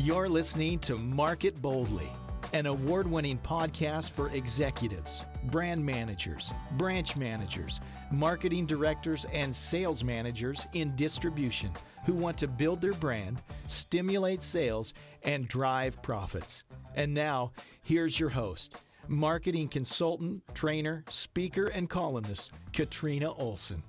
You're 0.00 0.28
listening 0.28 0.78
to 0.80 0.94
Market 0.94 1.60
Boldly, 1.60 2.06
an 2.52 2.66
award 2.66 3.10
winning 3.10 3.36
podcast 3.36 4.12
for 4.12 4.30
executives, 4.30 5.24
brand 5.46 5.84
managers, 5.84 6.52
branch 6.76 7.16
managers, 7.16 7.80
marketing 8.12 8.64
directors, 8.66 9.26
and 9.32 9.52
sales 9.52 10.04
managers 10.04 10.68
in 10.72 10.94
distribution 10.94 11.72
who 12.06 12.12
want 12.12 12.38
to 12.38 12.46
build 12.46 12.80
their 12.80 12.94
brand, 12.94 13.42
stimulate 13.66 14.44
sales, 14.44 14.94
and 15.24 15.48
drive 15.48 16.00
profits. 16.00 16.62
And 16.94 17.12
now, 17.12 17.50
here's 17.82 18.20
your 18.20 18.30
host, 18.30 18.76
marketing 19.08 19.66
consultant, 19.66 20.44
trainer, 20.54 21.04
speaker, 21.10 21.66
and 21.74 21.90
columnist, 21.90 22.52
Katrina 22.72 23.32
Olson. 23.32 23.82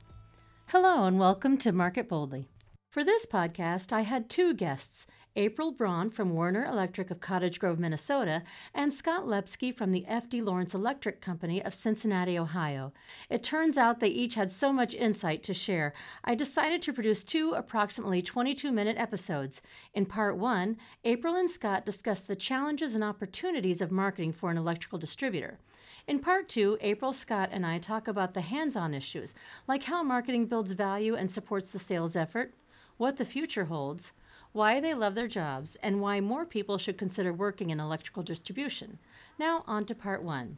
Hello, 0.69 1.03
and 1.03 1.19
welcome 1.19 1.55
to 1.59 1.71
Market 1.71 2.09
Boldly. 2.09 2.49
For 2.89 3.03
this 3.03 3.27
podcast, 3.27 3.93
I 3.93 4.01
had 4.01 4.31
two 4.31 4.55
guests 4.55 5.05
April 5.35 5.71
Braun 5.71 6.09
from 6.09 6.33
Werner 6.33 6.65
Electric 6.65 7.11
of 7.11 7.19
Cottage 7.19 7.59
Grove, 7.59 7.77
Minnesota, 7.77 8.41
and 8.73 8.91
Scott 8.91 9.27
Lepsky 9.27 9.71
from 9.71 9.91
the 9.91 10.07
F.D. 10.07 10.41
Lawrence 10.41 10.73
Electric 10.73 11.21
Company 11.21 11.63
of 11.63 11.75
Cincinnati, 11.75 12.35
Ohio. 12.39 12.91
It 13.29 13.43
turns 13.43 13.77
out 13.77 13.99
they 13.99 14.07
each 14.07 14.33
had 14.33 14.49
so 14.49 14.73
much 14.73 14.95
insight 14.95 15.43
to 15.43 15.53
share, 15.53 15.93
I 16.23 16.33
decided 16.33 16.81
to 16.81 16.91
produce 16.91 17.23
two 17.23 17.51
approximately 17.51 18.23
22 18.23 18.71
minute 18.71 18.97
episodes. 18.97 19.61
In 19.93 20.07
part 20.07 20.37
one, 20.37 20.75
April 21.03 21.35
and 21.35 21.47
Scott 21.47 21.85
discussed 21.85 22.27
the 22.27 22.35
challenges 22.35 22.95
and 22.95 23.03
opportunities 23.03 23.81
of 23.81 23.91
marketing 23.91 24.33
for 24.33 24.49
an 24.49 24.57
electrical 24.57 24.97
distributor. 24.97 25.59
In 26.07 26.17
part 26.17 26.49
two, 26.49 26.79
April 26.81 27.13
Scott 27.13 27.49
and 27.51 27.67
I 27.67 27.77
talk 27.77 28.07
about 28.07 28.33
the 28.33 28.41
hands 28.41 28.75
on 28.75 28.95
issues, 28.95 29.35
like 29.67 29.83
how 29.83 30.01
marketing 30.01 30.47
builds 30.47 30.71
value 30.71 31.13
and 31.13 31.29
supports 31.29 31.71
the 31.71 31.77
sales 31.77 32.15
effort, 32.15 32.55
what 32.99 33.15
the 33.15 33.23
future 33.23 33.63
holds, 33.63 34.11
why 34.51 34.81
they 34.81 34.93
love 34.93 35.15
their 35.15 35.29
jobs, 35.29 35.77
and 35.81 36.01
why 36.01 36.19
more 36.19 36.45
people 36.45 36.77
should 36.77 36.97
consider 36.97 37.31
working 37.31 37.69
in 37.69 37.79
electrical 37.79 38.21
distribution. 38.21 38.99
Now, 39.39 39.63
on 39.65 39.85
to 39.85 39.95
part 39.95 40.21
one. 40.21 40.57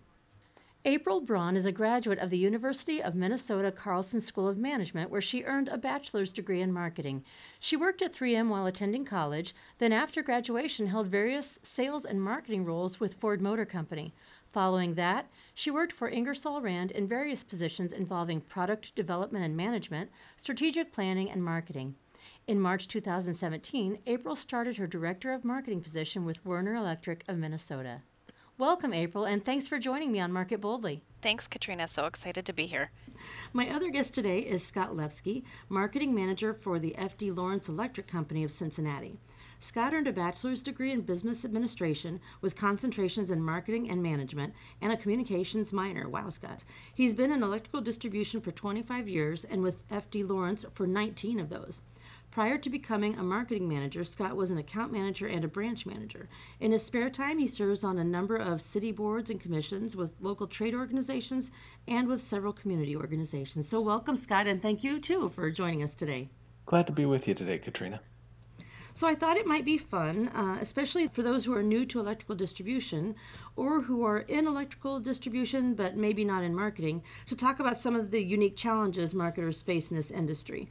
April 0.83 1.21
Braun 1.21 1.55
is 1.55 1.67
a 1.67 1.71
graduate 1.71 2.17
of 2.17 2.31
the 2.31 2.39
University 2.39 2.99
of 2.99 3.13
Minnesota 3.13 3.71
Carlson 3.71 4.19
School 4.19 4.47
of 4.47 4.57
Management, 4.57 5.11
where 5.11 5.21
she 5.21 5.43
earned 5.43 5.67
a 5.67 5.77
bachelor's 5.77 6.33
degree 6.33 6.61
in 6.61 6.73
marketing. 6.73 7.23
She 7.59 7.77
worked 7.77 8.01
at 8.01 8.11
3M 8.11 8.49
while 8.49 8.65
attending 8.65 9.05
college, 9.05 9.53
then, 9.77 9.93
after 9.93 10.23
graduation, 10.23 10.87
held 10.87 11.05
various 11.05 11.59
sales 11.61 12.05
and 12.05 12.19
marketing 12.19 12.65
roles 12.65 12.99
with 12.99 13.13
Ford 13.13 13.39
Motor 13.39 13.67
Company. 13.67 14.15
Following 14.51 14.95
that, 14.95 15.27
she 15.53 15.69
worked 15.69 15.93
for 15.93 16.09
Ingersoll 16.09 16.61
Rand 16.61 16.89
in 16.89 17.07
various 17.07 17.43
positions 17.43 17.93
involving 17.93 18.41
product 18.41 18.95
development 18.95 19.45
and 19.45 19.55
management, 19.55 20.09
strategic 20.37 20.91
planning, 20.91 21.29
and 21.29 21.43
marketing. 21.43 21.93
In 22.47 22.59
March 22.59 22.87
2017, 22.87 23.99
April 24.07 24.35
started 24.35 24.77
her 24.77 24.87
Director 24.87 25.31
of 25.31 25.45
Marketing 25.45 25.79
position 25.79 26.25
with 26.25 26.43
Werner 26.43 26.73
Electric 26.73 27.23
of 27.27 27.37
Minnesota. 27.37 28.01
Welcome, 28.57 28.93
April, 28.93 29.25
and 29.25 29.45
thanks 29.45 29.67
for 29.67 29.77
joining 29.77 30.11
me 30.11 30.19
on 30.19 30.33
Market 30.33 30.59
Boldly. 30.59 31.03
Thanks, 31.21 31.47
Katrina. 31.47 31.87
So 31.87 32.05
excited 32.05 32.45
to 32.45 32.53
be 32.53 32.65
here. 32.65 32.91
My 33.53 33.69
other 33.69 33.91
guest 33.91 34.15
today 34.15 34.39
is 34.39 34.65
Scott 34.65 34.95
Lepsky, 34.95 35.43
Marketing 35.69 36.15
Manager 36.15 36.53
for 36.53 36.79
the 36.79 36.95
F.D. 36.95 37.31
Lawrence 37.31 37.69
Electric 37.69 38.07
Company 38.07 38.43
of 38.43 38.51
Cincinnati. 38.51 39.19
Scott 39.59 39.93
earned 39.93 40.07
a 40.07 40.11
bachelor's 40.11 40.63
degree 40.63 40.91
in 40.91 41.01
business 41.01 41.45
administration 41.45 42.19
with 42.41 42.55
concentrations 42.55 43.29
in 43.29 43.43
marketing 43.43 43.91
and 43.91 44.01
management 44.01 44.55
and 44.81 44.91
a 44.91 44.97
communications 44.97 45.71
minor. 45.71 46.09
Wow, 46.09 46.29
Scott. 46.29 46.61
He's 46.95 47.13
been 47.13 47.31
in 47.31 47.43
electrical 47.43 47.81
distribution 47.81 48.41
for 48.41 48.51
25 48.51 49.07
years 49.07 49.45
and 49.45 49.61
with 49.61 49.83
F.D. 49.91 50.23
Lawrence 50.23 50.65
for 50.73 50.87
19 50.87 51.39
of 51.39 51.49
those. 51.49 51.81
Prior 52.31 52.57
to 52.59 52.69
becoming 52.69 53.17
a 53.17 53.23
marketing 53.23 53.67
manager, 53.67 54.05
Scott 54.05 54.37
was 54.37 54.51
an 54.51 54.57
account 54.57 54.93
manager 54.93 55.27
and 55.27 55.43
a 55.43 55.49
branch 55.49 55.85
manager. 55.85 56.29
In 56.61 56.71
his 56.71 56.81
spare 56.81 57.09
time, 57.09 57.37
he 57.39 57.47
serves 57.47 57.83
on 57.83 57.97
a 57.97 58.05
number 58.05 58.37
of 58.37 58.61
city 58.61 58.93
boards 58.93 59.29
and 59.29 59.37
commissions 59.37 59.97
with 59.97 60.13
local 60.21 60.47
trade 60.47 60.73
organizations 60.73 61.51
and 61.89 62.07
with 62.07 62.21
several 62.21 62.53
community 62.53 62.95
organizations. 62.95 63.67
So, 63.67 63.81
welcome, 63.81 64.15
Scott, 64.15 64.47
and 64.47 64.61
thank 64.61 64.81
you 64.81 64.97
too 64.97 65.27
for 65.27 65.51
joining 65.51 65.83
us 65.83 65.93
today. 65.93 66.29
Glad 66.65 66.87
to 66.87 66.93
be 66.93 67.05
with 67.05 67.27
you 67.27 67.33
today, 67.33 67.57
Katrina. 67.57 67.99
So 68.93 69.07
I 69.07 69.15
thought 69.15 69.37
it 69.37 69.47
might 69.47 69.63
be 69.63 69.77
fun, 69.77 70.29
uh, 70.29 70.57
especially 70.59 71.07
for 71.07 71.23
those 71.23 71.45
who 71.45 71.53
are 71.53 71.63
new 71.63 71.85
to 71.85 71.99
electrical 71.99 72.35
distribution 72.35 73.15
or 73.55 73.81
who 73.81 74.03
are 74.03 74.19
in 74.19 74.47
electrical 74.47 74.99
distribution 74.99 75.75
but 75.75 75.95
maybe 75.95 76.25
not 76.25 76.43
in 76.43 76.53
marketing, 76.53 77.03
to 77.25 77.35
talk 77.35 77.59
about 77.59 77.77
some 77.77 77.95
of 77.95 78.11
the 78.11 78.21
unique 78.21 78.57
challenges 78.57 79.13
marketers 79.13 79.61
face 79.61 79.89
in 79.89 79.95
this 79.95 80.11
industry. 80.11 80.69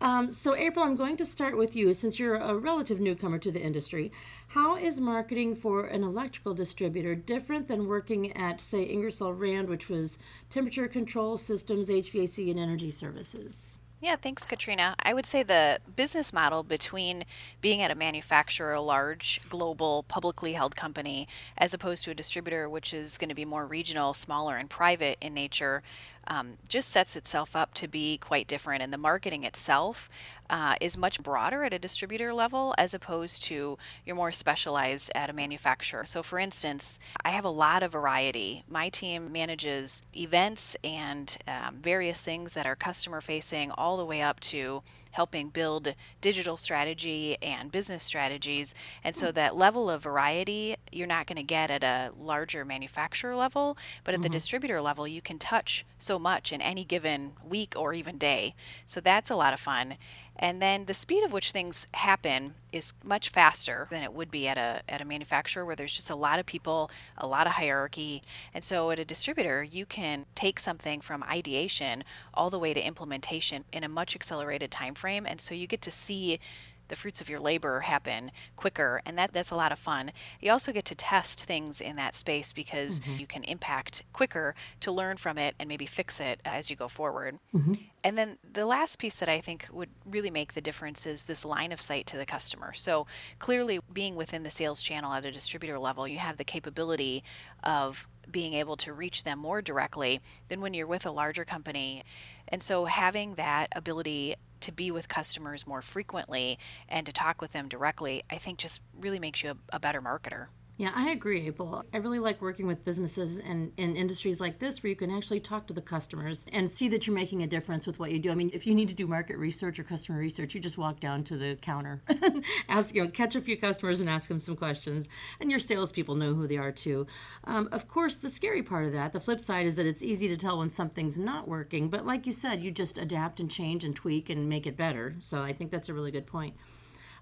Um, 0.00 0.32
so, 0.32 0.54
April, 0.54 0.84
I'm 0.84 0.96
going 0.96 1.16
to 1.18 1.24
start 1.24 1.56
with 1.56 1.76
you 1.76 1.92
since 1.92 2.18
you're 2.18 2.36
a 2.36 2.56
relative 2.56 3.00
newcomer 3.00 3.38
to 3.38 3.50
the 3.50 3.62
industry. 3.62 4.12
How 4.48 4.76
is 4.76 5.00
marketing 5.00 5.54
for 5.54 5.86
an 5.86 6.02
electrical 6.02 6.52
distributor 6.52 7.14
different 7.14 7.68
than 7.68 7.86
working 7.86 8.36
at, 8.36 8.60
say, 8.60 8.82
Ingersoll 8.82 9.32
Rand, 9.32 9.68
which 9.68 9.88
was 9.88 10.18
temperature 10.50 10.88
control 10.88 11.36
systems, 11.36 11.88
HVAC, 11.88 12.50
and 12.50 12.58
energy 12.58 12.90
services? 12.90 13.78
Yeah, 14.04 14.16
thanks, 14.16 14.44
Katrina. 14.44 14.94
I 15.02 15.14
would 15.14 15.24
say 15.24 15.42
the 15.42 15.78
business 15.96 16.30
model 16.30 16.62
between 16.62 17.24
being 17.62 17.80
at 17.80 17.90
a 17.90 17.94
manufacturer, 17.94 18.74
a 18.74 18.80
large 18.82 19.40
global 19.48 20.02
publicly 20.02 20.52
held 20.52 20.76
company, 20.76 21.26
as 21.56 21.72
opposed 21.72 22.04
to 22.04 22.10
a 22.10 22.14
distributor, 22.14 22.68
which 22.68 22.92
is 22.92 23.16
going 23.16 23.30
to 23.30 23.34
be 23.34 23.46
more 23.46 23.66
regional, 23.66 24.12
smaller, 24.12 24.58
and 24.58 24.68
private 24.68 25.16
in 25.22 25.32
nature, 25.32 25.82
um, 26.26 26.54
just 26.68 26.88
sets 26.88 27.16
itself 27.16 27.54
up 27.54 27.74
to 27.74 27.88
be 27.88 28.18
quite 28.18 28.46
different. 28.46 28.82
And 28.82 28.92
the 28.92 28.98
marketing 28.98 29.44
itself 29.44 30.08
uh, 30.50 30.74
is 30.80 30.96
much 30.96 31.22
broader 31.22 31.64
at 31.64 31.72
a 31.72 31.78
distributor 31.78 32.32
level 32.32 32.74
as 32.78 32.94
opposed 32.94 33.42
to 33.44 33.78
you're 34.04 34.16
more 34.16 34.32
specialized 34.32 35.10
at 35.14 35.30
a 35.30 35.32
manufacturer. 35.32 36.04
So, 36.04 36.22
for 36.22 36.38
instance, 36.38 36.98
I 37.24 37.30
have 37.30 37.44
a 37.44 37.50
lot 37.50 37.82
of 37.82 37.92
variety. 37.92 38.64
My 38.68 38.88
team 38.88 39.32
manages 39.32 40.02
events 40.16 40.76
and 40.84 41.36
um, 41.46 41.76
various 41.80 42.22
things 42.22 42.54
that 42.54 42.66
are 42.66 42.76
customer 42.76 43.20
facing, 43.20 43.70
all 43.72 43.96
the 43.96 44.04
way 44.04 44.22
up 44.22 44.40
to 44.40 44.82
helping 45.14 45.48
build 45.48 45.94
digital 46.20 46.56
strategy 46.56 47.36
and 47.40 47.70
business 47.70 48.02
strategies. 48.02 48.74
And 49.04 49.14
so 49.14 49.30
that 49.30 49.56
level 49.56 49.88
of 49.88 50.02
variety 50.02 50.74
you're 50.90 51.06
not 51.06 51.26
going 51.26 51.36
to 51.36 51.42
get 51.42 51.70
at 51.70 51.84
a 51.84 52.10
larger 52.18 52.64
manufacturer 52.64 53.36
level, 53.36 53.76
but 54.02 54.12
at 54.12 54.18
mm-hmm. 54.18 54.24
the 54.24 54.28
distributor 54.30 54.80
level, 54.80 55.06
you 55.06 55.22
can 55.22 55.38
touch 55.38 55.84
so 55.98 56.18
much 56.18 56.52
in 56.52 56.60
any 56.60 56.84
given 56.84 57.32
week 57.48 57.74
or 57.76 57.92
even 57.94 58.18
day. 58.18 58.54
So 58.86 59.00
that's 59.00 59.30
a 59.30 59.36
lot 59.36 59.52
of 59.52 59.60
fun. 59.60 59.94
And 60.36 60.60
then 60.60 60.86
the 60.86 60.94
speed 60.94 61.24
of 61.24 61.32
which 61.32 61.52
things 61.52 61.86
happen 61.94 62.54
is 62.72 62.92
much 63.04 63.28
faster 63.28 63.86
than 63.90 64.02
it 64.02 64.12
would 64.12 64.30
be 64.30 64.48
at 64.48 64.58
a, 64.58 64.82
at 64.88 65.00
a 65.00 65.04
manufacturer 65.04 65.64
where 65.64 65.76
there's 65.76 65.94
just 65.94 66.10
a 66.10 66.16
lot 66.16 66.38
of 66.38 66.46
people, 66.46 66.90
a 67.16 67.26
lot 67.26 67.46
of 67.46 67.54
hierarchy. 67.54 68.22
And 68.52 68.64
so 68.64 68.90
at 68.90 68.98
a 68.98 69.04
distributor, 69.04 69.62
you 69.62 69.86
can 69.86 70.26
take 70.34 70.58
something 70.58 71.00
from 71.00 71.22
ideation 71.22 72.02
all 72.32 72.50
the 72.50 72.58
way 72.58 72.74
to 72.74 72.84
implementation 72.84 73.64
in 73.72 73.84
a 73.84 73.88
much 73.88 74.16
accelerated 74.16 74.70
time 74.70 74.94
frame. 74.94 75.24
And 75.26 75.40
so 75.40 75.54
you 75.54 75.66
get 75.66 75.82
to 75.82 75.90
see 75.90 76.40
the 76.88 76.96
fruits 76.96 77.20
of 77.20 77.28
your 77.28 77.40
labor 77.40 77.80
happen 77.80 78.30
quicker 78.56 79.00
and 79.04 79.16
that 79.18 79.32
that's 79.32 79.50
a 79.50 79.56
lot 79.56 79.72
of 79.72 79.78
fun 79.78 80.12
you 80.40 80.50
also 80.50 80.72
get 80.72 80.84
to 80.84 80.94
test 80.94 81.44
things 81.44 81.80
in 81.80 81.96
that 81.96 82.14
space 82.14 82.52
because 82.52 83.00
mm-hmm. 83.00 83.18
you 83.18 83.26
can 83.26 83.44
impact 83.44 84.02
quicker 84.12 84.54
to 84.80 84.92
learn 84.92 85.16
from 85.16 85.38
it 85.38 85.54
and 85.58 85.68
maybe 85.68 85.86
fix 85.86 86.20
it 86.20 86.40
as 86.44 86.70
you 86.70 86.76
go 86.76 86.88
forward 86.88 87.38
mm-hmm. 87.54 87.74
and 88.02 88.18
then 88.18 88.38
the 88.52 88.66
last 88.66 88.98
piece 88.98 89.18
that 89.18 89.28
i 89.28 89.40
think 89.40 89.66
would 89.72 89.90
really 90.04 90.30
make 90.30 90.54
the 90.54 90.60
difference 90.60 91.06
is 91.06 91.24
this 91.24 91.44
line 91.44 91.72
of 91.72 91.80
sight 91.80 92.06
to 92.06 92.16
the 92.16 92.26
customer 92.26 92.72
so 92.72 93.06
clearly 93.38 93.80
being 93.92 94.16
within 94.16 94.42
the 94.42 94.50
sales 94.50 94.82
channel 94.82 95.12
at 95.12 95.24
a 95.24 95.32
distributor 95.32 95.78
level 95.78 96.06
you 96.06 96.18
have 96.18 96.36
the 96.36 96.44
capability 96.44 97.22
of 97.62 98.08
being 98.30 98.54
able 98.54 98.76
to 98.76 98.92
reach 98.92 99.24
them 99.24 99.38
more 99.38 99.62
directly 99.62 100.20
than 100.48 100.60
when 100.60 100.74
you're 100.74 100.86
with 100.86 101.06
a 101.06 101.10
larger 101.10 101.44
company. 101.44 102.02
And 102.48 102.62
so 102.62 102.84
having 102.86 103.34
that 103.34 103.68
ability 103.74 104.36
to 104.64 104.72
be 104.72 104.90
with 104.90 105.08
customers 105.08 105.66
more 105.66 105.82
frequently 105.82 106.58
and 106.88 107.06
to 107.06 107.12
talk 107.12 107.40
with 107.40 107.52
them 107.52 107.68
directly, 107.68 108.22
I 108.30 108.36
think 108.38 108.58
just 108.58 108.80
really 108.98 109.18
makes 109.18 109.42
you 109.42 109.50
a, 109.50 109.56
a 109.76 109.80
better 109.80 110.00
marketer. 110.00 110.46
Yeah, 110.76 110.90
I 110.92 111.10
agree, 111.10 111.46
April. 111.46 111.84
I 111.92 111.98
really 111.98 112.18
like 112.18 112.42
working 112.42 112.66
with 112.66 112.84
businesses 112.84 113.38
and 113.38 113.70
in 113.76 113.94
industries 113.94 114.40
like 114.40 114.58
this 114.58 114.82
where 114.82 114.90
you 114.90 114.96
can 114.96 115.08
actually 115.08 115.38
talk 115.38 115.68
to 115.68 115.72
the 115.72 115.80
customers 115.80 116.44
and 116.52 116.68
see 116.68 116.88
that 116.88 117.06
you're 117.06 117.14
making 117.14 117.44
a 117.44 117.46
difference 117.46 117.86
with 117.86 118.00
what 118.00 118.10
you 118.10 118.18
do. 118.18 118.32
I 118.32 118.34
mean, 118.34 118.50
if 118.52 118.66
you 118.66 118.74
need 118.74 118.88
to 118.88 118.94
do 118.94 119.06
market 119.06 119.36
research 119.36 119.78
or 119.78 119.84
customer 119.84 120.18
research, 120.18 120.52
you 120.52 120.60
just 120.60 120.76
walk 120.76 120.98
down 120.98 121.22
to 121.24 121.36
the 121.36 121.56
counter, 121.62 122.02
ask, 122.68 122.92
you 122.92 123.04
know, 123.04 123.08
catch 123.08 123.36
a 123.36 123.40
few 123.40 123.56
customers 123.56 124.00
and 124.00 124.10
ask 124.10 124.28
them 124.28 124.40
some 124.40 124.56
questions. 124.56 125.08
And 125.38 125.48
your 125.48 125.60
salespeople 125.60 126.16
know 126.16 126.34
who 126.34 126.48
they 126.48 126.56
are 126.56 126.72
too. 126.72 127.06
Um, 127.44 127.68
of 127.70 127.86
course, 127.86 128.16
the 128.16 128.28
scary 128.28 128.64
part 128.64 128.84
of 128.84 128.92
that, 128.94 129.12
the 129.12 129.20
flip 129.20 129.38
side, 129.38 129.66
is 129.66 129.76
that 129.76 129.86
it's 129.86 130.02
easy 130.02 130.26
to 130.26 130.36
tell 130.36 130.58
when 130.58 130.70
something's 130.70 131.20
not 131.20 131.46
working. 131.46 131.88
But 131.88 132.04
like 132.04 132.26
you 132.26 132.32
said, 132.32 132.60
you 132.60 132.72
just 132.72 132.98
adapt 132.98 133.38
and 133.38 133.48
change 133.48 133.84
and 133.84 133.94
tweak 133.94 134.28
and 134.28 134.48
make 134.48 134.66
it 134.66 134.76
better. 134.76 135.14
So 135.20 135.40
I 135.40 135.52
think 135.52 135.70
that's 135.70 135.88
a 135.88 135.94
really 135.94 136.10
good 136.10 136.26
point. 136.26 136.56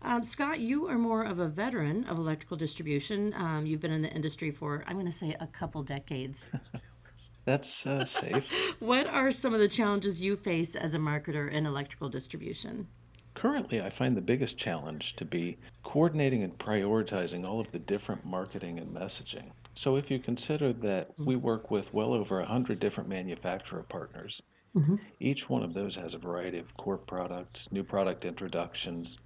Um, 0.05 0.25
Scott, 0.25 0.59
you 0.59 0.89
are 0.89 0.99
more 0.99 1.23
of 1.23 1.39
a 1.39 1.49
veteran 1.49 2.05
of 2.05 2.19
electrical 2.19 2.57
distribution. 2.57 3.33
Um, 3.35 3.67
you've 3.67 3.81
been 3.81 3.93
in 3.93 4.03
the 4.03 4.13
industry 4.13 4.51
for, 4.51 4.83
I'm 4.87 4.95
going 4.97 5.07
to 5.07 5.13
say, 5.13 5.37
a 5.39 5.47
couple 5.47 5.83
decades. 5.83 6.51
That's 7.45 7.87
uh, 7.87 8.05
safe. 8.05 8.49
what 8.81 9.07
are 9.07 9.31
some 9.31 9.55
of 9.55 9.61
the 9.61 9.69
challenges 9.69 10.21
you 10.21 10.37
face 10.37 10.75
as 10.75 10.95
a 10.95 10.99
marketer 10.99 11.51
in 11.51 11.67
electrical 11.67 12.09
distribution? 12.09 12.87
currently, 13.35 13.81
I 13.81 13.89
find 13.89 14.17
the 14.17 14.21
biggest 14.23 14.59
challenge 14.59 15.17
to 15.17 15.25
be 15.25 15.57
coordinating 15.83 16.43
and 16.43 16.57
prioritizing 16.59 17.49
all 17.49 17.61
of 17.61 17.73
the 17.73 17.79
different 17.79 18.25
marketing 18.27 18.79
and 18.79 18.95
messaging. 18.95 19.51
So, 19.75 19.97
if 19.97 20.11
you 20.11 20.19
consider 20.19 20.73
that 20.75 21.11
we 21.19 21.37
work 21.37 21.71
with 21.71 21.93
well 21.95 22.13
over 22.13 22.39
100 22.39 22.79
different 22.79 23.09
manufacturer 23.09 23.83
partners, 23.85 24.43
Mm-hmm. 24.75 24.97
each 25.21 25.51
one 25.51 25.63
of 25.63 25.75
those 25.75 25.95
has 25.97 26.15
a 26.15 26.19
variety 26.19 26.57
of 26.57 26.75
core 26.79 26.97
products, 26.97 27.71
new 27.73 27.85
product 27.85 28.25
introductions. 28.25 29.19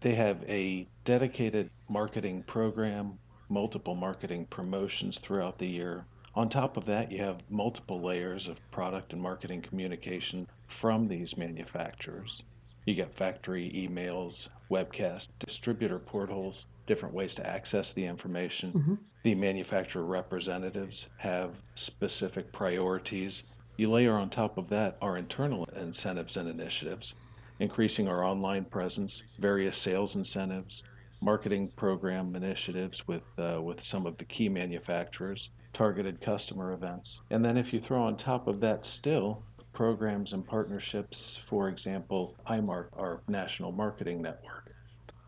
They 0.00 0.14
have 0.14 0.44
a 0.48 0.86
dedicated 1.04 1.70
marketing 1.88 2.44
program, 2.44 3.18
multiple 3.48 3.96
marketing 3.96 4.46
promotions 4.46 5.18
throughout 5.18 5.58
the 5.58 5.66
year. 5.66 6.04
On 6.36 6.48
top 6.48 6.76
of 6.76 6.84
that, 6.86 7.10
you 7.10 7.18
have 7.18 7.42
multiple 7.50 8.00
layers 8.00 8.46
of 8.46 8.60
product 8.70 9.12
and 9.12 9.20
marketing 9.20 9.62
communication 9.62 10.46
from 10.68 11.08
these 11.08 11.36
manufacturers. 11.36 12.42
You 12.84 12.94
get 12.94 13.12
factory 13.12 13.70
emails, 13.74 14.48
webcast, 14.70 15.28
distributor 15.40 15.98
portals, 15.98 16.64
different 16.86 17.14
ways 17.14 17.34
to 17.34 17.46
access 17.46 17.92
the 17.92 18.06
information. 18.06 18.72
Mm-hmm. 18.72 18.94
The 19.24 19.34
manufacturer 19.34 20.04
representatives 20.04 21.06
have 21.16 21.56
specific 21.74 22.52
priorities. 22.52 23.42
You 23.76 23.90
layer 23.90 24.16
on 24.16 24.30
top 24.30 24.58
of 24.58 24.68
that 24.68 24.96
our 25.02 25.16
internal 25.16 25.64
incentives 25.76 26.36
and 26.36 26.48
initiatives, 26.48 27.14
increasing 27.60 28.08
our 28.08 28.24
online 28.24 28.64
presence, 28.64 29.22
various 29.38 29.76
sales 29.76 30.16
incentives, 30.16 30.82
marketing 31.20 31.68
program 31.76 32.36
initiatives 32.36 33.06
with 33.08 33.22
uh, 33.38 33.60
with 33.60 33.82
some 33.82 34.06
of 34.06 34.16
the 34.18 34.24
key 34.24 34.48
manufacturers, 34.48 35.50
targeted 35.72 36.20
customer 36.20 36.72
events, 36.72 37.20
and 37.30 37.44
then 37.44 37.56
if 37.56 37.72
you 37.72 37.80
throw 37.80 38.02
on 38.02 38.16
top 38.16 38.46
of 38.46 38.60
that 38.60 38.86
still 38.86 39.42
programs 39.72 40.32
and 40.32 40.44
partnerships, 40.46 41.40
for 41.48 41.68
example, 41.68 42.34
IMARK, 42.48 42.88
our 42.96 43.20
national 43.28 43.70
marketing 43.70 44.20
network. 44.20 44.67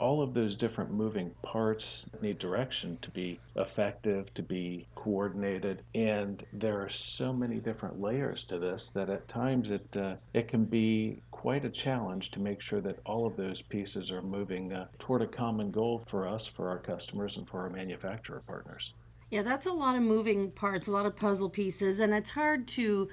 All 0.00 0.22
of 0.22 0.32
those 0.32 0.56
different 0.56 0.90
moving 0.90 1.30
parts 1.42 2.06
need 2.22 2.38
direction 2.38 2.96
to 3.02 3.10
be 3.10 3.38
effective, 3.56 4.32
to 4.32 4.42
be 4.42 4.86
coordinated, 4.94 5.82
and 5.94 6.42
there 6.54 6.80
are 6.80 6.88
so 6.88 7.34
many 7.34 7.56
different 7.56 8.00
layers 8.00 8.44
to 8.46 8.58
this 8.58 8.90
that 8.92 9.10
at 9.10 9.28
times 9.28 9.70
it 9.70 9.96
uh, 9.96 10.14
it 10.32 10.48
can 10.48 10.64
be 10.64 11.20
quite 11.30 11.66
a 11.66 11.70
challenge 11.70 12.30
to 12.30 12.40
make 12.40 12.62
sure 12.62 12.80
that 12.80 12.98
all 13.04 13.26
of 13.26 13.36
those 13.36 13.60
pieces 13.60 14.10
are 14.10 14.22
moving 14.22 14.72
uh, 14.72 14.86
toward 14.98 15.20
a 15.20 15.26
common 15.26 15.70
goal 15.70 16.02
for 16.06 16.26
us, 16.26 16.46
for 16.46 16.70
our 16.70 16.78
customers, 16.78 17.36
and 17.36 17.46
for 17.46 17.60
our 17.60 17.70
manufacturer 17.70 18.42
partners. 18.46 18.94
Yeah, 19.30 19.42
that's 19.42 19.66
a 19.66 19.72
lot 19.72 19.96
of 19.96 20.02
moving 20.02 20.50
parts, 20.50 20.88
a 20.88 20.92
lot 20.92 21.04
of 21.04 21.14
puzzle 21.14 21.50
pieces, 21.50 22.00
and 22.00 22.14
it's 22.14 22.30
hard 22.30 22.66
to 22.68 23.10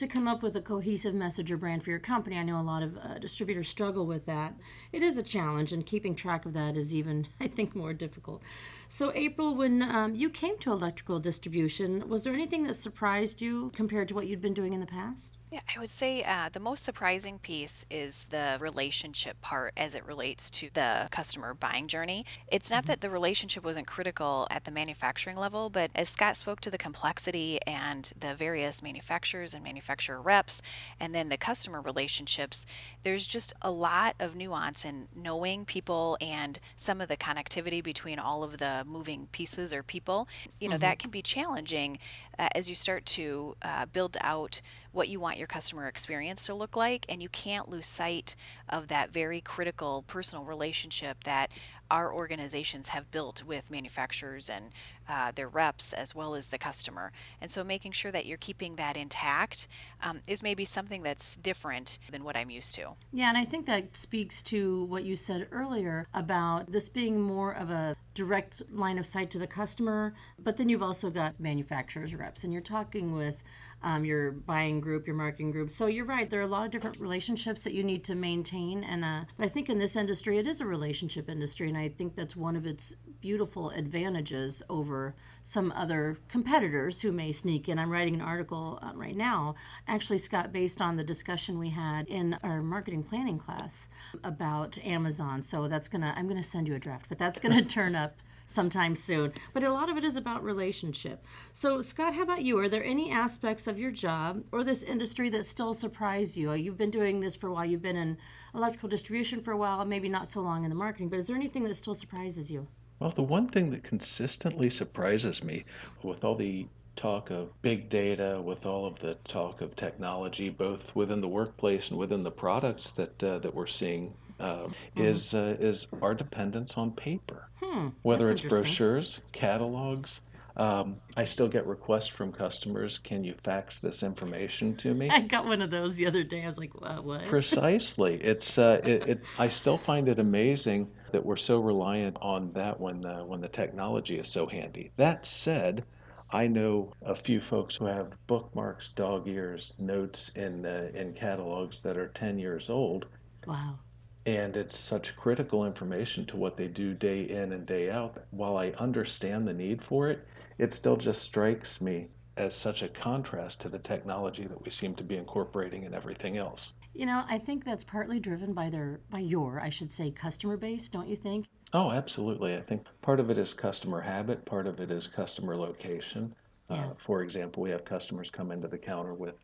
to 0.00 0.06
come 0.06 0.26
up 0.26 0.42
with 0.42 0.56
a 0.56 0.62
cohesive 0.62 1.14
message 1.14 1.52
or 1.52 1.58
brand 1.58 1.82
for 1.82 1.90
your 1.90 1.98
company. 1.98 2.38
I 2.38 2.42
know 2.42 2.58
a 2.58 2.62
lot 2.62 2.82
of 2.82 2.96
uh, 2.96 3.18
distributors 3.18 3.68
struggle 3.68 4.06
with 4.06 4.24
that. 4.24 4.54
It 4.92 5.02
is 5.02 5.18
a 5.18 5.22
challenge, 5.22 5.72
and 5.72 5.84
keeping 5.84 6.14
track 6.14 6.46
of 6.46 6.54
that 6.54 6.74
is 6.74 6.94
even, 6.94 7.26
I 7.40 7.46
think, 7.46 7.76
more 7.76 7.92
difficult. 7.92 8.42
So, 8.88 9.12
April, 9.14 9.54
when 9.54 9.82
um, 9.82 10.14
you 10.14 10.30
came 10.30 10.58
to 10.60 10.72
electrical 10.72 11.20
distribution, 11.20 12.08
was 12.08 12.24
there 12.24 12.32
anything 12.32 12.66
that 12.66 12.74
surprised 12.74 13.42
you 13.42 13.72
compared 13.74 14.08
to 14.08 14.14
what 14.14 14.26
you'd 14.26 14.40
been 14.40 14.54
doing 14.54 14.72
in 14.72 14.80
the 14.80 14.86
past? 14.86 15.36
Yeah, 15.52 15.58
I 15.74 15.80
would 15.80 15.90
say 15.90 16.22
uh, 16.22 16.48
the 16.52 16.60
most 16.60 16.84
surprising 16.84 17.40
piece 17.40 17.84
is 17.90 18.26
the 18.30 18.56
relationship 18.60 19.40
part 19.40 19.72
as 19.76 19.96
it 19.96 20.06
relates 20.06 20.48
to 20.50 20.70
the 20.72 21.08
customer 21.10 21.54
buying 21.54 21.88
journey. 21.88 22.24
It's 22.46 22.70
not 22.70 22.86
that 22.86 23.00
the 23.00 23.10
relationship 23.10 23.64
wasn't 23.64 23.88
critical 23.88 24.46
at 24.48 24.62
the 24.62 24.70
manufacturing 24.70 25.36
level, 25.36 25.68
but 25.68 25.90
as 25.92 26.08
Scott 26.08 26.36
spoke 26.36 26.60
to 26.60 26.70
the 26.70 26.78
complexity 26.78 27.58
and 27.66 28.12
the 28.16 28.36
various 28.36 28.80
manufacturers 28.80 29.52
and 29.52 29.64
manufacturer 29.64 30.22
reps, 30.22 30.62
and 31.00 31.12
then 31.12 31.30
the 31.30 31.36
customer 31.36 31.80
relationships, 31.80 32.64
there's 33.02 33.26
just 33.26 33.52
a 33.60 33.72
lot 33.72 34.14
of 34.20 34.36
nuance 34.36 34.84
in 34.84 35.08
knowing 35.16 35.64
people 35.64 36.16
and 36.20 36.60
some 36.76 37.00
of 37.00 37.08
the 37.08 37.16
connectivity 37.16 37.82
between 37.82 38.20
all 38.20 38.44
of 38.44 38.58
the 38.58 38.84
moving 38.86 39.26
pieces 39.32 39.74
or 39.74 39.82
people. 39.82 40.28
You 40.60 40.68
know, 40.68 40.78
that 40.78 41.00
can 41.00 41.10
be 41.10 41.22
challenging 41.22 41.98
uh, 42.38 42.50
as 42.54 42.68
you 42.68 42.76
start 42.76 43.04
to 43.06 43.56
uh, 43.62 43.86
build 43.86 44.16
out 44.20 44.60
what 44.92 45.08
you 45.08 45.20
want 45.20 45.38
your 45.38 45.46
customer 45.46 45.86
experience 45.86 46.46
to 46.46 46.54
look 46.54 46.76
like, 46.76 47.06
and 47.08 47.22
you 47.22 47.28
can't 47.28 47.68
lose 47.68 47.86
sight 47.86 48.36
of 48.68 48.88
that 48.88 49.12
very 49.12 49.40
critical 49.40 50.02
personal 50.06 50.44
relationship 50.44 51.24
that 51.24 51.50
our 51.90 52.12
organizations 52.12 52.88
have 52.88 53.10
built 53.10 53.42
with 53.42 53.70
manufacturers 53.70 54.48
and 54.48 54.66
uh, 55.08 55.32
their 55.34 55.48
reps 55.48 55.92
as 55.92 56.14
well 56.14 56.34
as 56.34 56.48
the 56.48 56.58
customer. 56.58 57.10
And 57.40 57.50
so 57.50 57.64
making 57.64 57.92
sure 57.92 58.12
that 58.12 58.26
you're 58.26 58.38
keeping 58.38 58.76
that 58.76 58.96
intact 58.96 59.66
um, 60.02 60.20
is 60.28 60.42
maybe 60.42 60.64
something 60.64 61.02
that's 61.02 61.36
different 61.36 61.98
than 62.10 62.22
what 62.22 62.36
I'm 62.36 62.50
used 62.50 62.74
to. 62.76 62.90
Yeah, 63.12 63.28
and 63.28 63.36
I 63.36 63.44
think 63.44 63.66
that 63.66 63.96
speaks 63.96 64.40
to 64.42 64.84
what 64.84 65.04
you 65.04 65.16
said 65.16 65.48
earlier 65.50 66.06
about 66.14 66.70
this 66.70 66.88
being 66.88 67.20
more 67.20 67.52
of 67.52 67.70
a 67.70 67.96
direct 68.14 68.70
line 68.72 68.98
of 68.98 69.06
sight 69.06 69.30
to 69.32 69.38
the 69.38 69.46
customer, 69.46 70.14
but 70.38 70.56
then 70.56 70.68
you've 70.68 70.82
also 70.82 71.10
got 71.10 71.40
manufacturers 71.40 72.14
reps, 72.14 72.44
and 72.44 72.52
you're 72.52 72.62
talking 72.62 73.16
with 73.16 73.42
um, 73.82 74.04
your 74.04 74.32
buying 74.32 74.80
group, 74.80 75.06
your 75.06 75.16
marketing 75.16 75.50
group. 75.50 75.70
So 75.70 75.86
you're 75.86 76.04
right. 76.04 76.28
There 76.28 76.40
are 76.40 76.44
a 76.44 76.48
lot 76.48 76.66
of 76.66 76.70
different 76.70 77.00
relationships 77.00 77.64
that 77.64 77.72
you 77.72 77.82
need 77.82 78.04
to 78.04 78.14
maintain, 78.14 78.84
and 78.84 79.04
uh, 79.04 79.24
I 79.38 79.48
think 79.48 79.68
in 79.68 79.78
this 79.78 79.96
industry, 79.96 80.38
it 80.38 80.46
is 80.46 80.60
a 80.60 80.66
relationship 80.66 81.28
industry, 81.28 81.68
and 81.68 81.78
I 81.78 81.88
think 81.88 82.14
that's 82.14 82.36
one 82.36 82.56
of 82.56 82.66
its 82.66 82.94
beautiful 83.20 83.70
advantages 83.70 84.62
over 84.68 85.14
some 85.42 85.72
other 85.74 86.18
competitors 86.28 87.00
who 87.00 87.12
may 87.12 87.32
sneak 87.32 87.68
in. 87.68 87.78
I'm 87.78 87.90
writing 87.90 88.14
an 88.14 88.20
article 88.20 88.78
um, 88.82 88.98
right 88.98 89.16
now, 89.16 89.54
actually, 89.88 90.18
Scott, 90.18 90.52
based 90.52 90.82
on 90.82 90.96
the 90.96 91.04
discussion 91.04 91.58
we 91.58 91.70
had 91.70 92.06
in 92.08 92.36
our 92.42 92.62
marketing 92.62 93.02
planning 93.02 93.38
class 93.38 93.88
about 94.24 94.78
Amazon. 94.84 95.42
So 95.42 95.68
that's 95.68 95.88
gonna, 95.88 96.14
I'm 96.16 96.28
gonna 96.28 96.42
send 96.42 96.68
you 96.68 96.74
a 96.74 96.78
draft, 96.78 97.06
but 97.08 97.18
that's 97.18 97.38
gonna 97.38 97.64
turn 97.64 97.94
up 97.94 98.18
sometime 98.50 98.96
soon. 98.96 99.32
But 99.52 99.62
a 99.62 99.72
lot 99.72 99.88
of 99.88 99.96
it 99.96 100.04
is 100.04 100.16
about 100.16 100.42
relationship. 100.42 101.24
So, 101.52 101.80
Scott, 101.80 102.14
how 102.14 102.22
about 102.22 102.42
you? 102.42 102.58
Are 102.58 102.68
there 102.68 102.84
any 102.84 103.10
aspects 103.10 103.66
of 103.66 103.78
your 103.78 103.90
job 103.90 104.42
or 104.52 104.64
this 104.64 104.82
industry 104.82 105.30
that 105.30 105.46
still 105.46 105.72
surprise 105.72 106.36
you? 106.36 106.52
You've 106.52 106.76
been 106.76 106.90
doing 106.90 107.20
this 107.20 107.36
for 107.36 107.46
a 107.46 107.52
while. 107.52 107.64
You've 107.64 107.82
been 107.82 107.96
in 107.96 108.18
electrical 108.54 108.88
distribution 108.88 109.40
for 109.40 109.52
a 109.52 109.56
while, 109.56 109.84
maybe 109.84 110.08
not 110.08 110.28
so 110.28 110.40
long 110.40 110.64
in 110.64 110.70
the 110.70 110.76
marketing. 110.76 111.08
But 111.08 111.20
is 111.20 111.28
there 111.28 111.36
anything 111.36 111.62
that 111.64 111.74
still 111.74 111.94
surprises 111.94 112.50
you? 112.50 112.66
Well, 112.98 113.10
the 113.10 113.22
one 113.22 113.48
thing 113.48 113.70
that 113.70 113.84
consistently 113.84 114.68
surprises 114.68 115.42
me 115.42 115.64
with 116.02 116.24
all 116.24 116.34
the 116.34 116.66
talk 116.96 117.30
of 117.30 117.50
big 117.62 117.88
data, 117.88 118.42
with 118.44 118.66
all 118.66 118.84
of 118.84 118.98
the 118.98 119.14
talk 119.24 119.62
of 119.62 119.74
technology, 119.76 120.50
both 120.50 120.94
within 120.94 121.20
the 121.20 121.28
workplace 121.28 121.88
and 121.90 121.98
within 121.98 122.24
the 122.24 122.30
products 122.30 122.90
that 122.90 123.22
uh, 123.22 123.38
that 123.38 123.54
we're 123.54 123.66
seeing, 123.66 124.12
uh, 124.40 124.68
is 124.96 125.34
uh, 125.34 125.56
is 125.60 125.86
our 126.02 126.14
dependence 126.14 126.76
on 126.76 126.92
paper. 126.92 127.48
Hmm, 127.62 127.88
Whether 128.02 128.30
it's 128.30 128.40
brochures, 128.40 129.20
catalogs. 129.32 130.20
Um, 130.56 130.96
I 131.16 131.24
still 131.24 131.48
get 131.48 131.66
requests 131.66 132.08
from 132.08 132.32
customers. 132.32 132.98
Can 132.98 133.24
you 133.24 133.34
fax 133.44 133.78
this 133.78 134.02
information 134.02 134.76
to 134.78 134.92
me? 134.92 135.08
I 135.12 135.20
got 135.20 135.46
one 135.46 135.62
of 135.62 135.70
those 135.70 135.94
the 135.94 136.06
other 136.06 136.24
day. 136.24 136.42
I 136.42 136.46
was 136.46 136.58
like, 136.58 136.78
what? 136.78 137.04
what? 137.04 137.26
Precisely. 137.26 138.16
It's 138.16 138.58
uh, 138.58 138.80
it, 138.84 139.08
it. 139.08 139.20
I 139.38 139.48
still 139.48 139.78
find 139.78 140.08
it 140.08 140.18
amazing 140.18 140.90
that 141.12 141.24
we're 141.24 141.36
so 141.36 141.60
reliant 141.60 142.16
on 142.20 142.52
that 142.54 142.80
when 142.80 143.04
uh, 143.04 143.24
when 143.24 143.40
the 143.40 143.48
technology 143.48 144.18
is 144.18 144.28
so 144.28 144.46
handy. 144.46 144.90
That 144.96 145.24
said, 145.24 145.84
I 146.30 146.46
know 146.48 146.92
a 147.02 147.14
few 147.14 147.40
folks 147.40 147.76
who 147.76 147.86
have 147.86 148.12
bookmarks, 148.26 148.90
dog 148.90 149.28
ears, 149.28 149.72
notes 149.78 150.30
in 150.34 150.66
uh, 150.66 150.90
in 150.94 151.12
catalogs 151.14 151.80
that 151.82 151.96
are 151.96 152.08
10 152.08 152.38
years 152.38 152.68
old, 152.70 153.06
Wow. 153.46 153.78
And 154.26 154.56
it's 154.56 154.78
such 154.78 155.16
critical 155.16 155.64
information 155.64 156.26
to 156.26 156.36
what 156.36 156.56
they 156.56 156.68
do 156.68 156.94
day 156.94 157.22
in 157.22 157.52
and 157.52 157.66
day 157.66 157.90
out. 157.90 158.22
While 158.30 158.56
I 158.56 158.70
understand 158.78 159.48
the 159.48 159.54
need 159.54 159.82
for 159.82 160.08
it, 160.08 160.26
it 160.58 160.72
still 160.72 160.96
just 160.96 161.22
strikes 161.22 161.80
me 161.80 162.08
as 162.36 162.54
such 162.54 162.82
a 162.82 162.88
contrast 162.88 163.60
to 163.60 163.68
the 163.68 163.78
technology 163.78 164.44
that 164.44 164.62
we 164.62 164.70
seem 164.70 164.94
to 164.94 165.04
be 165.04 165.16
incorporating 165.16 165.84
in 165.84 165.94
everything 165.94 166.36
else. 166.36 166.72
You 166.94 167.06
know, 167.06 167.24
I 167.28 167.38
think 167.38 167.64
that's 167.64 167.84
partly 167.84 168.18
driven 168.18 168.52
by 168.52 168.68
their, 168.68 169.00
by 169.10 169.20
your, 169.20 169.60
I 169.60 169.70
should 169.70 169.92
say, 169.92 170.10
customer 170.10 170.56
base, 170.56 170.88
don't 170.88 171.08
you 171.08 171.16
think? 171.16 171.46
Oh, 171.72 171.90
absolutely. 171.90 172.56
I 172.56 172.60
think 172.60 172.86
part 173.00 173.20
of 173.20 173.30
it 173.30 173.38
is 173.38 173.54
customer 173.54 174.00
habit, 174.00 174.44
part 174.44 174.66
of 174.66 174.80
it 174.80 174.90
is 174.90 175.06
customer 175.06 175.56
location. 175.56 176.34
Yeah. 176.68 176.86
Uh, 176.86 176.94
for 176.98 177.22
example, 177.22 177.62
we 177.62 177.70
have 177.70 177.84
customers 177.84 178.30
come 178.30 178.50
into 178.50 178.68
the 178.68 178.78
counter 178.78 179.14
with 179.14 179.34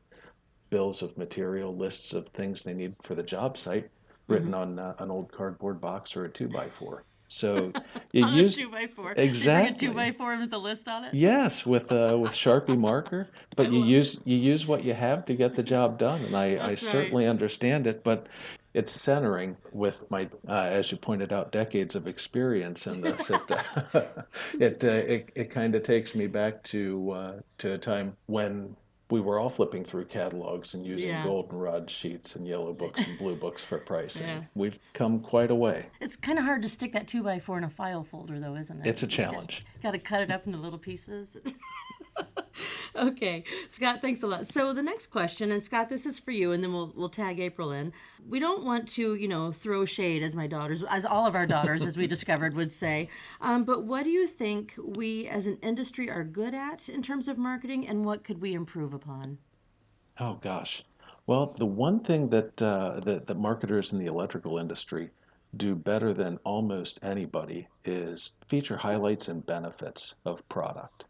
bills 0.71 1.03
of 1.03 1.17
material, 1.17 1.77
lists 1.77 2.13
of 2.13 2.27
things 2.29 2.63
they 2.63 2.75
need 2.75 2.95
for 3.03 3.15
the 3.15 3.23
job 3.23 3.57
site, 3.57 3.89
written 4.29 4.55
on 4.55 4.79
uh, 4.79 4.95
an 4.99 5.11
old 5.11 5.31
cardboard 5.33 5.81
box 5.81 6.17
or 6.17 6.25
a 6.25 6.29
two 6.29 6.49
by 6.49 6.69
four. 6.69 7.05
So 7.29 7.73
you 8.13 8.27
use 8.29 8.57
a 8.57 8.63
two 8.63 8.71
by 8.71 8.87
four. 8.87 9.13
Exactly. 9.17 9.87
You 9.87 9.93
bring 9.93 10.09
a 10.09 10.13
two 10.13 10.13
by 10.13 10.17
four 10.17 10.37
with 10.39 10.51
the 10.51 10.59
list 10.59 10.89
on 10.89 11.05
it. 11.05 11.15
yes 11.15 11.67
with 11.67 11.91
uh, 11.91 12.17
with 12.19 12.33
Sharpie 12.33 12.79
marker, 12.91 13.29
but 13.57 13.73
you 13.73 13.85
use 13.85 14.19
you 14.25 14.37
use 14.37 14.67
what 14.67 14.85
you 14.85 14.95
have 14.95 15.25
to 15.27 15.35
get 15.35 15.57
the 15.57 15.63
job 15.63 15.99
done, 15.99 16.25
and 16.25 16.37
I, 16.37 16.55
I 16.55 16.67
right. 16.69 16.79
certainly 16.79 17.27
understand 17.27 17.87
it. 17.87 18.05
But 18.05 18.29
it's 18.77 18.93
centering 18.93 19.57
with 19.73 19.97
my, 20.11 20.29
uh, 20.47 20.53
as 20.53 20.93
you 20.93 20.99
pointed 20.99 21.33
out, 21.33 21.51
decades 21.51 21.95
of 21.95 22.07
experience 22.07 22.87
in 22.87 23.01
this. 23.01 23.31
It 23.31 23.51
uh, 23.51 23.63
it, 24.61 24.85
uh, 24.85 24.89
it 24.89 25.31
it 25.35 25.51
kind 25.51 25.75
of 25.75 25.83
takes 25.83 26.15
me 26.15 26.27
back 26.27 26.63
to 26.65 27.11
uh, 27.11 27.33
to 27.59 27.73
a 27.73 27.79
time 27.79 28.15
when 28.27 28.77
we 29.11 29.21
were 29.21 29.39
all 29.39 29.49
flipping 29.49 29.85
through 29.85 30.05
catalogs 30.07 30.75
and 30.75 30.85
using 30.85 31.09
Yeah. 31.11 31.23
goldenrod 31.25 31.89
sheets 31.91 32.35
and 32.35 32.47
yellow 32.47 32.73
books 32.73 33.07
and 33.07 33.17
blue 33.19 33.37
books 33.37 33.63
for 33.63 33.79
pricing. 33.79 34.27
Yeah. 34.27 34.43
We've 34.55 34.79
come 34.95 35.21
quite 35.21 35.51
a 35.51 35.55
way. 35.55 35.87
It's 36.01 36.17
kind 36.17 36.39
of 36.39 36.45
hard 36.45 36.63
to 36.63 36.69
stick 36.69 36.93
that 36.95 37.07
two 37.07 37.23
by 37.23 37.39
four 37.39 37.57
in 37.59 37.65
a 37.65 37.71
file 37.71 38.03
folder, 38.03 38.41
though, 38.41 38.57
isn't 38.57 38.81
it? 38.81 38.87
It's 38.89 39.03
a 39.05 39.07
challenge. 39.07 39.65
Got 39.83 39.93
to 39.93 39.99
cut 39.99 40.23
it 40.23 40.31
up 40.33 40.47
into 40.47 40.59
little 40.59 40.79
pieces. 40.79 41.37
okay, 42.97 43.45
Scott, 43.69 44.01
thanks 44.01 44.23
a 44.23 44.27
lot. 44.27 44.47
So 44.47 44.73
the 44.73 44.83
next 44.83 45.09
question, 45.09 45.53
and 45.53 45.63
Scott, 45.63 45.89
this 45.89 46.07
is 46.07 46.19
for 46.19 46.31
you, 46.31 46.53
and 46.53 46.63
then 46.63 46.73
we'll 46.73 46.93
we'll 46.97 47.09
tag 47.09 47.41
April 47.41 47.73
in. 47.73 47.93
We 48.29 48.39
don't 48.39 48.65
want 48.65 48.89
to, 48.89 49.15
you 49.15 49.29
know, 49.29 49.53
throw 49.53 49.85
shade, 49.85 50.23
as 50.23 50.35
my 50.35 50.47
daughters, 50.47 50.83
as 50.83 51.05
all 51.05 51.27
of 51.27 51.35
our 51.35 51.47
daughters, 51.47 51.85
as 51.85 51.97
we 51.97 52.07
discovered, 52.17 52.55
would 52.55 52.73
say. 52.73 53.09
Um, 53.41 53.65
but 53.65 53.85
what 53.85 54.05
do 54.05 54.11
you 54.11 54.27
think 54.27 54.75
we, 54.79 55.29
as 55.29 55.47
an 55.47 55.59
industry, 55.63 56.11
are 56.11 56.25
good 56.25 56.55
at 56.55 56.89
in 56.89 57.03
terms 57.03 57.29
of 57.29 57.39
marketing, 57.39 57.87
and 57.87 58.05
what 58.05 58.25
could 58.25 58.41
we 58.41 58.55
improve 58.55 58.95
upon? 58.95 59.39
Oh 60.19 60.35
gosh. 60.35 60.85
Well, 61.27 61.55
the 61.59 61.67
one 61.67 62.01
thing 62.01 62.29
that, 62.31 62.63
uh, 62.63 63.01
that 63.01 63.27
that 63.27 63.37
marketers 63.37 63.93
in 63.93 63.99
the 63.99 64.07
electrical 64.07 64.59
industry 64.59 65.11
do 65.57 65.75
better 65.75 66.13
than 66.13 66.39
almost 66.45 66.99
anybody 67.03 67.67
is 67.85 68.33
feature 68.47 68.77
highlights 68.77 69.29
and 69.29 69.45
benefits 69.45 70.15
of 70.25 70.47
product. 70.49 71.05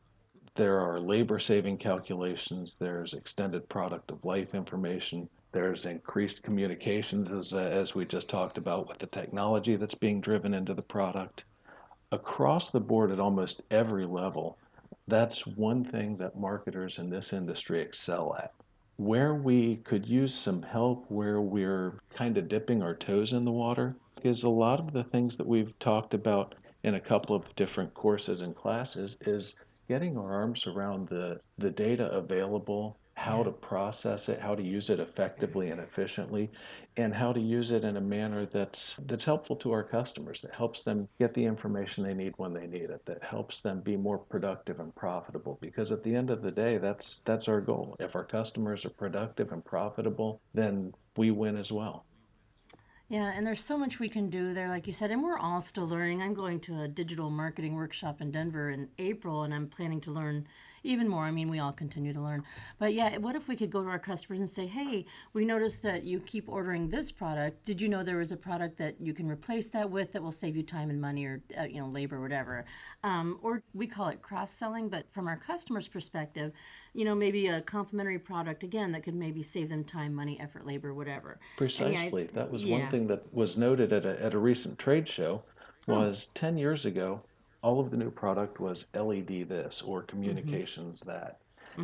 There 0.56 0.80
are 0.80 0.98
labor 0.98 1.38
saving 1.38 1.76
calculations, 1.76 2.76
there's 2.76 3.12
extended 3.12 3.68
product 3.68 4.10
of 4.10 4.24
life 4.24 4.54
information, 4.54 5.28
there's 5.52 5.84
increased 5.84 6.42
communications 6.42 7.30
as, 7.30 7.52
uh, 7.52 7.58
as 7.58 7.94
we 7.94 8.06
just 8.06 8.26
talked 8.26 8.56
about 8.56 8.88
with 8.88 8.98
the 8.98 9.06
technology 9.06 9.76
that's 9.76 9.94
being 9.94 10.22
driven 10.22 10.54
into 10.54 10.72
the 10.72 10.80
product. 10.80 11.44
Across 12.10 12.70
the 12.70 12.80
board 12.80 13.10
at 13.10 13.20
almost 13.20 13.64
every 13.70 14.06
level, 14.06 14.56
that's 15.06 15.46
one 15.46 15.84
thing 15.84 16.16
that 16.16 16.38
marketers 16.38 16.98
in 16.98 17.10
this 17.10 17.34
industry 17.34 17.82
excel 17.82 18.34
at. 18.36 18.54
Where 18.96 19.34
we 19.34 19.76
could 19.76 20.08
use 20.08 20.32
some 20.34 20.62
help, 20.62 21.04
where 21.10 21.42
we're 21.42 22.00
kind 22.14 22.38
of 22.38 22.48
dipping 22.48 22.82
our 22.82 22.94
toes 22.94 23.34
in 23.34 23.44
the 23.44 23.52
water, 23.52 23.94
is 24.22 24.44
a 24.44 24.48
lot 24.48 24.80
of 24.80 24.94
the 24.94 25.04
things 25.04 25.36
that 25.36 25.46
we've 25.46 25.78
talked 25.80 26.14
about 26.14 26.54
in 26.82 26.94
a 26.94 27.00
couple 27.00 27.36
of 27.36 27.54
different 27.56 27.92
courses 27.92 28.40
and 28.40 28.56
classes 28.56 29.18
is 29.20 29.54
getting 29.88 30.16
our 30.16 30.32
arms 30.32 30.66
around 30.66 31.08
the, 31.08 31.40
the 31.58 31.70
data 31.70 32.10
available, 32.10 32.98
how 33.14 33.42
to 33.42 33.50
process 33.50 34.28
it, 34.28 34.38
how 34.40 34.54
to 34.54 34.62
use 34.62 34.90
it 34.90 35.00
effectively 35.00 35.70
and 35.70 35.80
efficiently, 35.80 36.50
and 36.98 37.14
how 37.14 37.32
to 37.32 37.40
use 37.40 37.70
it 37.70 37.82
in 37.82 37.96
a 37.96 38.00
manner 38.00 38.44
that's 38.44 38.96
that's 39.06 39.24
helpful 39.24 39.56
to 39.56 39.72
our 39.72 39.82
customers, 39.82 40.42
that 40.42 40.54
helps 40.54 40.82
them 40.82 41.08
get 41.18 41.32
the 41.32 41.44
information 41.44 42.04
they 42.04 42.12
need 42.12 42.34
when 42.36 42.52
they 42.52 42.66
need 42.66 42.90
it, 42.90 43.00
that 43.06 43.22
helps 43.22 43.60
them 43.60 43.80
be 43.80 43.96
more 43.96 44.18
productive 44.18 44.80
and 44.80 44.94
profitable. 44.94 45.58
Because 45.62 45.92
at 45.92 46.02
the 46.02 46.14
end 46.14 46.30
of 46.30 46.42
the 46.42 46.50
day, 46.50 46.76
that's 46.76 47.22
that's 47.24 47.48
our 47.48 47.60
goal. 47.60 47.96
If 47.98 48.16
our 48.16 48.24
customers 48.24 48.84
are 48.84 48.90
productive 48.90 49.50
and 49.52 49.64
profitable, 49.64 50.40
then 50.52 50.92
we 51.16 51.30
win 51.30 51.56
as 51.56 51.72
well. 51.72 52.04
Yeah, 53.08 53.32
and 53.36 53.46
there's 53.46 53.62
so 53.62 53.78
much 53.78 54.00
we 54.00 54.08
can 54.08 54.30
do 54.30 54.52
there, 54.52 54.68
like 54.68 54.88
you 54.88 54.92
said, 54.92 55.12
and 55.12 55.22
we're 55.22 55.38
all 55.38 55.60
still 55.60 55.86
learning. 55.86 56.22
I'm 56.22 56.34
going 56.34 56.58
to 56.60 56.82
a 56.82 56.88
digital 56.88 57.30
marketing 57.30 57.76
workshop 57.76 58.20
in 58.20 58.32
Denver 58.32 58.70
in 58.70 58.88
April, 58.98 59.44
and 59.44 59.54
I'm 59.54 59.68
planning 59.68 60.00
to 60.02 60.10
learn 60.10 60.48
even 60.82 61.08
more. 61.08 61.24
I 61.24 61.30
mean, 61.30 61.48
we 61.48 61.58
all 61.58 61.72
continue 61.72 62.12
to 62.12 62.20
learn. 62.20 62.42
But 62.78 62.94
yeah, 62.94 63.16
what 63.18 63.36
if 63.36 63.48
we 63.48 63.56
could 63.56 63.70
go 63.70 63.82
to 63.82 63.88
our 63.88 63.98
customers 63.98 64.40
and 64.40 64.48
say, 64.48 64.66
hey, 64.66 65.06
we 65.32 65.44
noticed 65.44 65.82
that 65.82 66.04
you 66.04 66.20
keep 66.20 66.48
ordering 66.48 66.88
this 66.88 67.10
product. 67.10 67.64
Did 67.64 67.80
you 67.80 67.88
know 67.88 68.02
there 68.02 68.18
was 68.18 68.32
a 68.32 68.36
product 68.36 68.76
that 68.78 68.96
you 69.00 69.12
can 69.12 69.28
replace 69.28 69.68
that 69.70 69.90
with 69.90 70.12
that 70.12 70.22
will 70.22 70.32
save 70.32 70.56
you 70.56 70.62
time 70.62 70.90
and 70.90 71.00
money 71.00 71.24
or, 71.24 71.42
uh, 71.58 71.64
you 71.64 71.80
know, 71.80 71.88
labor, 71.88 72.16
or 72.16 72.20
whatever? 72.20 72.64
Um, 73.02 73.38
or 73.42 73.62
we 73.74 73.86
call 73.86 74.08
it 74.08 74.22
cross 74.22 74.52
selling, 74.52 74.88
but 74.88 75.10
from 75.10 75.28
our 75.28 75.36
customer's 75.36 75.88
perspective, 75.88 76.52
you 76.94 77.04
know, 77.04 77.14
maybe 77.14 77.48
a 77.48 77.60
complementary 77.60 78.18
product, 78.18 78.62
again, 78.62 78.92
that 78.92 79.02
could 79.02 79.14
maybe 79.14 79.42
save 79.42 79.68
them 79.68 79.84
time, 79.84 80.14
money, 80.14 80.38
effort, 80.40 80.66
labor, 80.66 80.94
whatever. 80.94 81.38
Yeah, 81.38 81.44
I- 81.54 81.56
Precisely. 81.58 82.24
That 82.32 82.50
was 82.50 82.64
yeah. 82.64 82.78
one 82.78 82.88
thing 82.88 83.06
that 83.08 83.32
was 83.34 83.56
noted 83.56 83.92
at 83.92 84.04
a, 84.04 84.22
at 84.22 84.34
a 84.34 84.38
recent 84.38 84.78
trade 84.78 85.08
show 85.08 85.42
was 85.86 86.28
10 86.34 86.58
years 86.58 86.84
ago, 86.86 87.22
all 87.66 87.80
of 87.80 87.90
the 87.90 87.96
new 87.96 88.12
product 88.12 88.60
was 88.60 88.86
LED 88.94 89.48
this 89.48 89.82
or 89.82 90.02
communications 90.02 91.00
that. 91.00 91.40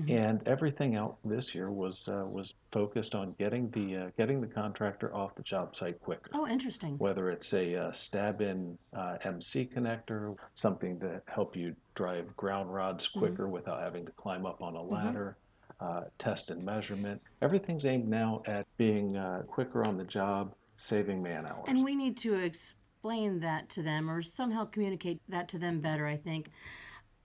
And 0.08 0.40
everything 0.48 0.96
out 0.96 1.18
this 1.22 1.54
year 1.54 1.70
was 1.70 2.08
uh, 2.08 2.24
was 2.26 2.54
focused 2.70 3.14
on 3.14 3.34
getting 3.38 3.68
the 3.72 3.96
uh, 3.96 4.10
getting 4.16 4.40
the 4.40 4.46
contractor 4.46 5.14
off 5.14 5.34
the 5.34 5.42
job 5.42 5.76
site 5.76 6.00
quicker. 6.00 6.30
Oh, 6.32 6.46
interesting. 6.46 6.96
Whether 6.96 7.30
it's 7.30 7.52
a 7.52 7.76
uh, 7.76 7.92
stab-in 7.92 8.78
uh, 8.96 9.18
MC 9.24 9.68
connector, 9.74 10.34
something 10.54 10.98
to 11.00 11.20
help 11.26 11.54
you 11.54 11.76
drive 11.94 12.34
ground 12.38 12.72
rods 12.72 13.06
quicker 13.06 13.48
without 13.48 13.82
having 13.82 14.06
to 14.06 14.12
climb 14.12 14.46
up 14.46 14.62
on 14.62 14.76
a 14.76 14.82
ladder, 14.82 15.36
uh, 15.80 16.04
test 16.16 16.48
and 16.48 16.64
measurement. 16.64 17.20
Everything's 17.42 17.84
aimed 17.84 18.08
now 18.08 18.42
at 18.46 18.64
being 18.78 19.18
uh, 19.18 19.42
quicker 19.46 19.86
on 19.86 19.98
the 19.98 20.04
job, 20.04 20.54
saving 20.78 21.22
man 21.22 21.44
hours. 21.44 21.64
And 21.66 21.84
we 21.84 21.94
need 21.94 22.16
to 22.18 22.34
explain 23.02 23.40
that 23.40 23.68
to 23.68 23.82
them 23.82 24.09
or 24.09 24.23
somehow 24.23 24.64
communicate 24.64 25.21
that 25.28 25.49
to 25.49 25.59
them 25.59 25.80
better, 25.80 26.06
I 26.06 26.16
think. 26.16 26.52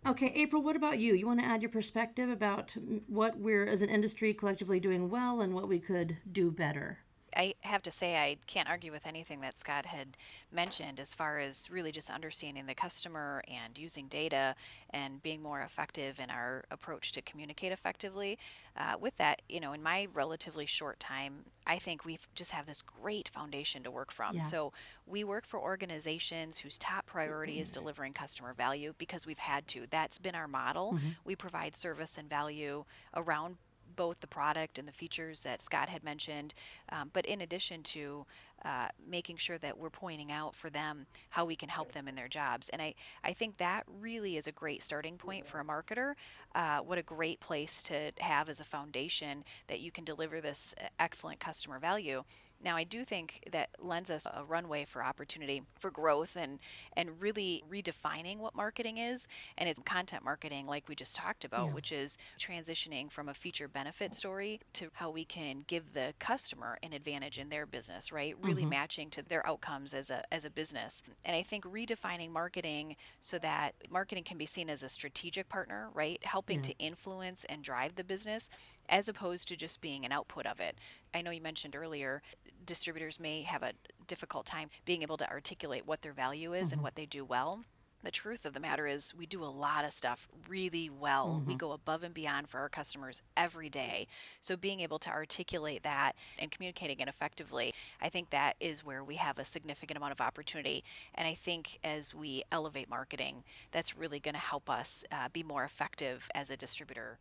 Okay, 0.07 0.31
April, 0.33 0.63
what 0.63 0.75
about 0.75 0.97
you? 0.97 1.13
You 1.13 1.27
want 1.27 1.39
to 1.39 1.45
add 1.45 1.61
your 1.61 1.69
perspective 1.69 2.31
about 2.31 2.75
what 3.05 3.37
we're, 3.37 3.67
as 3.67 3.83
an 3.83 3.89
industry, 3.89 4.33
collectively 4.33 4.79
doing 4.79 5.07
well 5.07 5.39
and 5.39 5.53
what 5.53 5.67
we 5.67 5.77
could 5.77 6.17
do 6.31 6.49
better? 6.49 6.97
I 7.35 7.55
have 7.61 7.83
to 7.83 7.91
say, 7.91 8.15
I 8.17 8.37
can't 8.47 8.69
argue 8.69 8.91
with 8.91 9.05
anything 9.05 9.41
that 9.41 9.57
Scott 9.57 9.85
had 9.85 10.17
mentioned 10.51 10.99
as 10.99 11.13
far 11.13 11.39
as 11.39 11.69
really 11.69 11.91
just 11.91 12.09
understanding 12.09 12.65
the 12.65 12.73
customer 12.73 13.43
and 13.47 13.77
using 13.77 14.07
data 14.07 14.55
and 14.91 15.21
being 15.21 15.41
more 15.41 15.61
effective 15.61 16.19
in 16.19 16.29
our 16.29 16.63
approach 16.71 17.11
to 17.13 17.21
communicate 17.21 17.71
effectively. 17.71 18.37
Uh, 18.77 18.93
with 18.99 19.17
that, 19.17 19.41
you 19.49 19.59
know, 19.59 19.73
in 19.73 19.83
my 19.83 20.07
relatively 20.13 20.65
short 20.65 20.99
time, 20.99 21.45
I 21.65 21.77
think 21.77 22.05
we 22.05 22.19
just 22.35 22.51
have 22.51 22.65
this 22.65 22.81
great 22.81 23.27
foundation 23.27 23.83
to 23.83 23.91
work 23.91 24.11
from. 24.11 24.35
Yeah. 24.35 24.41
So 24.41 24.73
we 25.05 25.23
work 25.23 25.45
for 25.45 25.59
organizations 25.59 26.59
whose 26.59 26.77
top 26.77 27.05
priority 27.05 27.59
is 27.59 27.71
delivering 27.71 28.13
customer 28.13 28.53
value 28.53 28.93
because 28.97 29.25
we've 29.25 29.37
had 29.37 29.67
to. 29.69 29.85
That's 29.89 30.17
been 30.17 30.35
our 30.35 30.47
model. 30.47 30.97
We 31.25 31.35
provide 31.35 31.75
service 31.75 32.17
and 32.17 32.29
value 32.29 32.85
around 33.15 33.57
both 33.97 34.21
the 34.21 34.27
product 34.27 34.79
and 34.79 34.87
the 34.87 34.93
features 34.93 35.43
that 35.43 35.61
Scott 35.61 35.89
had 35.89 36.03
mentioned, 36.05 36.53
um, 36.89 37.09
but 37.11 37.25
in 37.25 37.41
addition 37.41 37.83
to 37.83 38.25
uh, 38.63 38.87
making 39.07 39.37
sure 39.37 39.57
that 39.57 39.77
we're 39.77 39.89
pointing 39.89 40.31
out 40.31 40.55
for 40.55 40.69
them 40.69 41.05
how 41.29 41.45
we 41.45 41.55
can 41.55 41.69
help 41.69 41.91
them 41.91 42.07
in 42.07 42.15
their 42.15 42.27
jobs. 42.27 42.69
And 42.69 42.81
I, 42.81 42.95
I 43.23 43.33
think 43.33 43.57
that 43.57 43.83
really 44.01 44.37
is 44.37 44.47
a 44.47 44.51
great 44.51 44.81
starting 44.81 45.17
point 45.17 45.45
for 45.45 45.59
a 45.59 45.65
marketer. 45.65 46.13
Uh, 46.55 46.79
what 46.79 46.97
a 46.97 47.03
great 47.03 47.39
place 47.39 47.83
to 47.83 48.11
have 48.19 48.49
as 48.49 48.59
a 48.59 48.63
foundation 48.63 49.43
that 49.67 49.79
you 49.79 49.91
can 49.91 50.03
deliver 50.03 50.41
this 50.41 50.73
uh, 50.81 50.87
excellent 50.99 51.39
customer 51.39 51.77
value. 51.77 52.23
Now, 52.63 52.75
I 52.75 52.83
do 52.83 53.03
think 53.03 53.47
that 53.51 53.69
lends 53.79 54.09
us 54.09 54.25
a 54.25 54.43
runway 54.43 54.85
for 54.85 55.03
opportunity 55.03 55.61
for 55.79 55.91
growth 55.91 56.35
and 56.35 56.59
and 56.93 57.21
really 57.21 57.63
redefining 57.69 58.37
what 58.39 58.55
marketing 58.55 58.97
is. 58.97 59.27
And 59.57 59.69
it's 59.69 59.79
content 59.79 60.23
marketing, 60.23 60.65
like 60.65 60.89
we 60.89 60.95
just 60.95 61.15
talked 61.15 61.45
about, 61.45 61.73
which 61.73 61.91
is 61.91 62.17
transitioning 62.39 63.11
from 63.11 63.29
a 63.29 63.33
feature 63.33 63.67
benefit 63.67 64.13
story 64.13 64.59
to 64.73 64.89
how 64.93 65.09
we 65.09 65.25
can 65.25 65.63
give 65.67 65.93
the 65.93 66.13
customer 66.19 66.77
an 66.81 66.93
advantage 66.93 67.37
in 67.37 67.49
their 67.49 67.65
business, 67.65 68.11
right? 68.11 68.35
Really 68.41 68.61
mm-hmm. 68.61 68.71
matching 68.71 69.09
to 69.11 69.21
their 69.21 69.45
outcomes 69.45 69.93
as 69.93 70.09
a 70.09 70.23
as 70.33 70.45
a 70.45 70.49
business. 70.49 71.03
And 71.23 71.35
I 71.35 71.43
think 71.43 71.63
redefining 71.65 72.31
marketing 72.31 72.95
so 73.19 73.37
that 73.39 73.75
marketing 73.89 74.23
can 74.23 74.37
be 74.37 74.45
seen 74.45 74.69
as 74.69 74.83
a 74.83 74.89
strategic 74.89 75.49
partner, 75.49 75.89
right? 75.93 76.23
Helping 76.23 76.61
to 76.63 76.77
influence 76.79 77.45
and 77.45 77.63
drive 77.63 77.95
the 77.95 78.03
business 78.03 78.49
as 78.89 79.09
opposed 79.09 79.47
to 79.49 79.55
just 79.55 79.81
being 79.81 80.05
an 80.05 80.11
output 80.11 80.45
of 80.45 80.59
it. 80.59 80.77
I 81.13 81.21
know 81.21 81.31
you 81.31 81.41
mentioned 81.41 81.75
earlier 81.75 82.21
distributors 82.65 83.19
may 83.19 83.41
have 83.41 83.63
a 83.63 83.71
difficult 84.05 84.45
time 84.45 84.69
being 84.85 85.01
able 85.01 85.17
to 85.17 85.29
articulate 85.29 85.87
what 85.87 86.01
their 86.01 86.13
value 86.13 86.53
is 86.53 86.71
and 86.71 86.83
what 86.83 86.95
they 86.95 87.05
do 87.05 87.25
well. 87.25 87.63
The 88.03 88.11
truth 88.11 88.45
of 88.45 88.53
the 88.53 88.59
matter 88.59 88.85
is, 88.85 89.15
we 89.15 89.25
do 89.25 89.43
a 89.43 89.45
lot 89.45 89.83
of 89.83 89.91
stuff 89.91 90.27
really 90.47 90.87
well. 90.87 91.41
We 91.45 91.55
go 91.55 91.71
above 91.71 92.03
and 92.03 92.13
beyond 92.13 92.47
for 92.47 92.59
our 92.59 92.69
customers 92.69 93.23
every 93.35 93.69
day. 93.69 94.07
So, 94.39 94.55
being 94.55 94.81
able 94.81 94.99
to 94.99 95.09
articulate 95.09 95.81
that 95.81 96.13
and 96.37 96.51
communicating 96.51 96.99
it 96.99 97.07
effectively, 97.07 97.73
I 97.99 98.09
think 98.09 98.29
that 98.29 98.55
is 98.59 98.85
where 98.85 99.03
we 99.03 99.15
have 99.15 99.39
a 99.39 99.43
significant 99.43 99.97
amount 99.97 100.11
of 100.11 100.21
opportunity. 100.21 100.83
And 101.15 101.27
I 101.27 101.33
think 101.33 101.79
as 101.83 102.13
we 102.13 102.43
elevate 102.51 102.87
marketing, 102.87 103.43
that's 103.71 103.97
really 103.97 104.19
going 104.19 104.35
to 104.35 104.39
help 104.39 104.69
us 104.69 105.03
uh, 105.11 105.29
be 105.33 105.41
more 105.41 105.63
effective 105.63 106.29
as 106.35 106.51
a 106.51 106.55
distributor. 106.55 107.17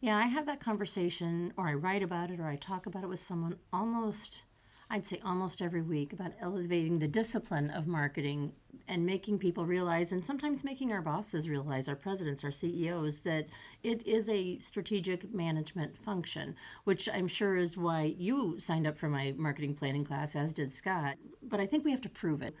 Yeah, 0.00 0.16
I 0.16 0.26
have 0.26 0.46
that 0.46 0.60
conversation, 0.60 1.52
or 1.56 1.66
I 1.66 1.74
write 1.74 2.04
about 2.04 2.30
it, 2.30 2.38
or 2.38 2.46
I 2.46 2.54
talk 2.54 2.86
about 2.86 3.02
it 3.02 3.08
with 3.08 3.18
someone 3.18 3.56
almost, 3.72 4.44
I'd 4.90 5.04
say 5.04 5.20
almost 5.24 5.60
every 5.60 5.82
week 5.82 6.12
about 6.12 6.34
elevating 6.40 7.00
the 7.00 7.08
discipline 7.08 7.70
of 7.70 7.88
marketing 7.88 8.52
and 8.86 9.04
making 9.04 9.40
people 9.40 9.66
realize, 9.66 10.12
and 10.12 10.24
sometimes 10.24 10.62
making 10.62 10.92
our 10.92 11.02
bosses 11.02 11.48
realize, 11.48 11.88
our 11.88 11.96
presidents, 11.96 12.44
our 12.44 12.52
CEOs, 12.52 13.20
that 13.20 13.48
it 13.82 14.06
is 14.06 14.28
a 14.28 14.60
strategic 14.60 15.34
management 15.34 15.98
function, 15.98 16.54
which 16.84 17.08
I'm 17.12 17.26
sure 17.26 17.56
is 17.56 17.76
why 17.76 18.14
you 18.16 18.60
signed 18.60 18.86
up 18.86 18.96
for 18.96 19.08
my 19.08 19.34
marketing 19.36 19.74
planning 19.74 20.04
class, 20.04 20.36
as 20.36 20.52
did 20.52 20.70
Scott. 20.70 21.16
But 21.42 21.58
I 21.58 21.66
think 21.66 21.84
we 21.84 21.90
have 21.90 22.00
to 22.02 22.08
prove 22.08 22.40
it. 22.40 22.54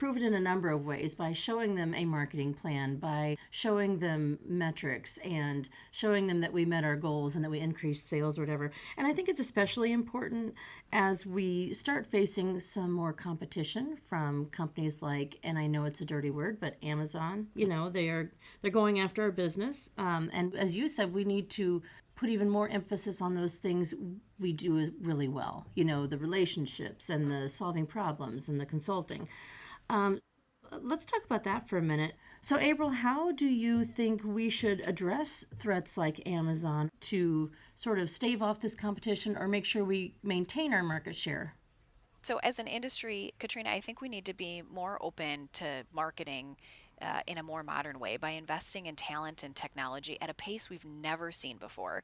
Prove 0.00 0.16
it 0.16 0.22
in 0.22 0.32
a 0.32 0.40
number 0.40 0.70
of 0.70 0.86
ways 0.86 1.14
by 1.14 1.30
showing 1.32 1.74
them 1.74 1.94
a 1.94 2.06
marketing 2.06 2.54
plan, 2.54 2.96
by 2.96 3.36
showing 3.50 3.98
them 3.98 4.38
metrics 4.46 5.18
and 5.18 5.68
showing 5.90 6.26
them 6.26 6.40
that 6.40 6.54
we 6.54 6.64
met 6.64 6.84
our 6.84 6.96
goals 6.96 7.36
and 7.36 7.44
that 7.44 7.50
we 7.50 7.60
increased 7.60 8.08
sales 8.08 8.38
or 8.38 8.42
whatever. 8.42 8.72
And 8.96 9.06
I 9.06 9.12
think 9.12 9.28
it's 9.28 9.38
especially 9.38 9.92
important 9.92 10.54
as 10.90 11.26
we 11.26 11.74
start 11.74 12.06
facing 12.06 12.58
some 12.60 12.90
more 12.90 13.12
competition 13.12 13.98
from 14.08 14.46
companies 14.46 15.02
like, 15.02 15.38
and 15.44 15.58
I 15.58 15.66
know 15.66 15.84
it's 15.84 16.00
a 16.00 16.06
dirty 16.06 16.30
word, 16.30 16.58
but 16.58 16.78
Amazon. 16.82 17.48
You 17.54 17.68
know, 17.68 17.90
they 17.90 18.08
are 18.08 18.32
they're 18.62 18.70
going 18.70 19.00
after 19.00 19.22
our 19.22 19.30
business, 19.30 19.90
um, 19.98 20.30
and 20.32 20.56
as 20.56 20.76
you 20.76 20.88
said, 20.88 21.12
we 21.12 21.24
need 21.24 21.50
to 21.50 21.82
put 22.16 22.30
even 22.30 22.48
more 22.48 22.68
emphasis 22.70 23.20
on 23.20 23.34
those 23.34 23.56
things 23.56 23.94
we 24.38 24.52
do 24.54 24.92
really 25.02 25.28
well. 25.28 25.66
You 25.74 25.84
know, 25.84 26.06
the 26.06 26.18
relationships 26.18 27.10
and 27.10 27.30
the 27.30 27.50
solving 27.50 27.86
problems 27.86 28.48
and 28.48 28.58
the 28.58 28.66
consulting. 28.66 29.28
Um, 29.90 30.20
let's 30.82 31.04
talk 31.04 31.24
about 31.24 31.42
that 31.44 31.68
for 31.68 31.76
a 31.76 31.82
minute. 31.82 32.14
So, 32.40 32.58
April, 32.58 32.90
how 32.90 33.32
do 33.32 33.46
you 33.46 33.84
think 33.84 34.22
we 34.24 34.48
should 34.48 34.80
address 34.86 35.44
threats 35.58 35.98
like 35.98 36.26
Amazon 36.26 36.90
to 37.00 37.50
sort 37.74 37.98
of 37.98 38.08
stave 38.08 38.40
off 38.40 38.60
this 38.60 38.76
competition 38.76 39.36
or 39.36 39.48
make 39.48 39.64
sure 39.64 39.84
we 39.84 40.14
maintain 40.22 40.72
our 40.72 40.84
market 40.84 41.16
share? 41.16 41.56
So, 42.22 42.38
as 42.38 42.60
an 42.60 42.68
industry, 42.68 43.34
Katrina, 43.40 43.70
I 43.70 43.80
think 43.80 44.00
we 44.00 44.08
need 44.08 44.26
to 44.26 44.34
be 44.34 44.62
more 44.62 44.96
open 45.02 45.48
to 45.54 45.84
marketing 45.92 46.56
uh, 47.02 47.20
in 47.26 47.38
a 47.38 47.42
more 47.42 47.62
modern 47.62 47.98
way 47.98 48.16
by 48.16 48.30
investing 48.30 48.86
in 48.86 48.94
talent 48.94 49.42
and 49.42 49.56
technology 49.56 50.18
at 50.20 50.30
a 50.30 50.34
pace 50.34 50.70
we've 50.70 50.84
never 50.84 51.32
seen 51.32 51.56
before. 51.56 52.02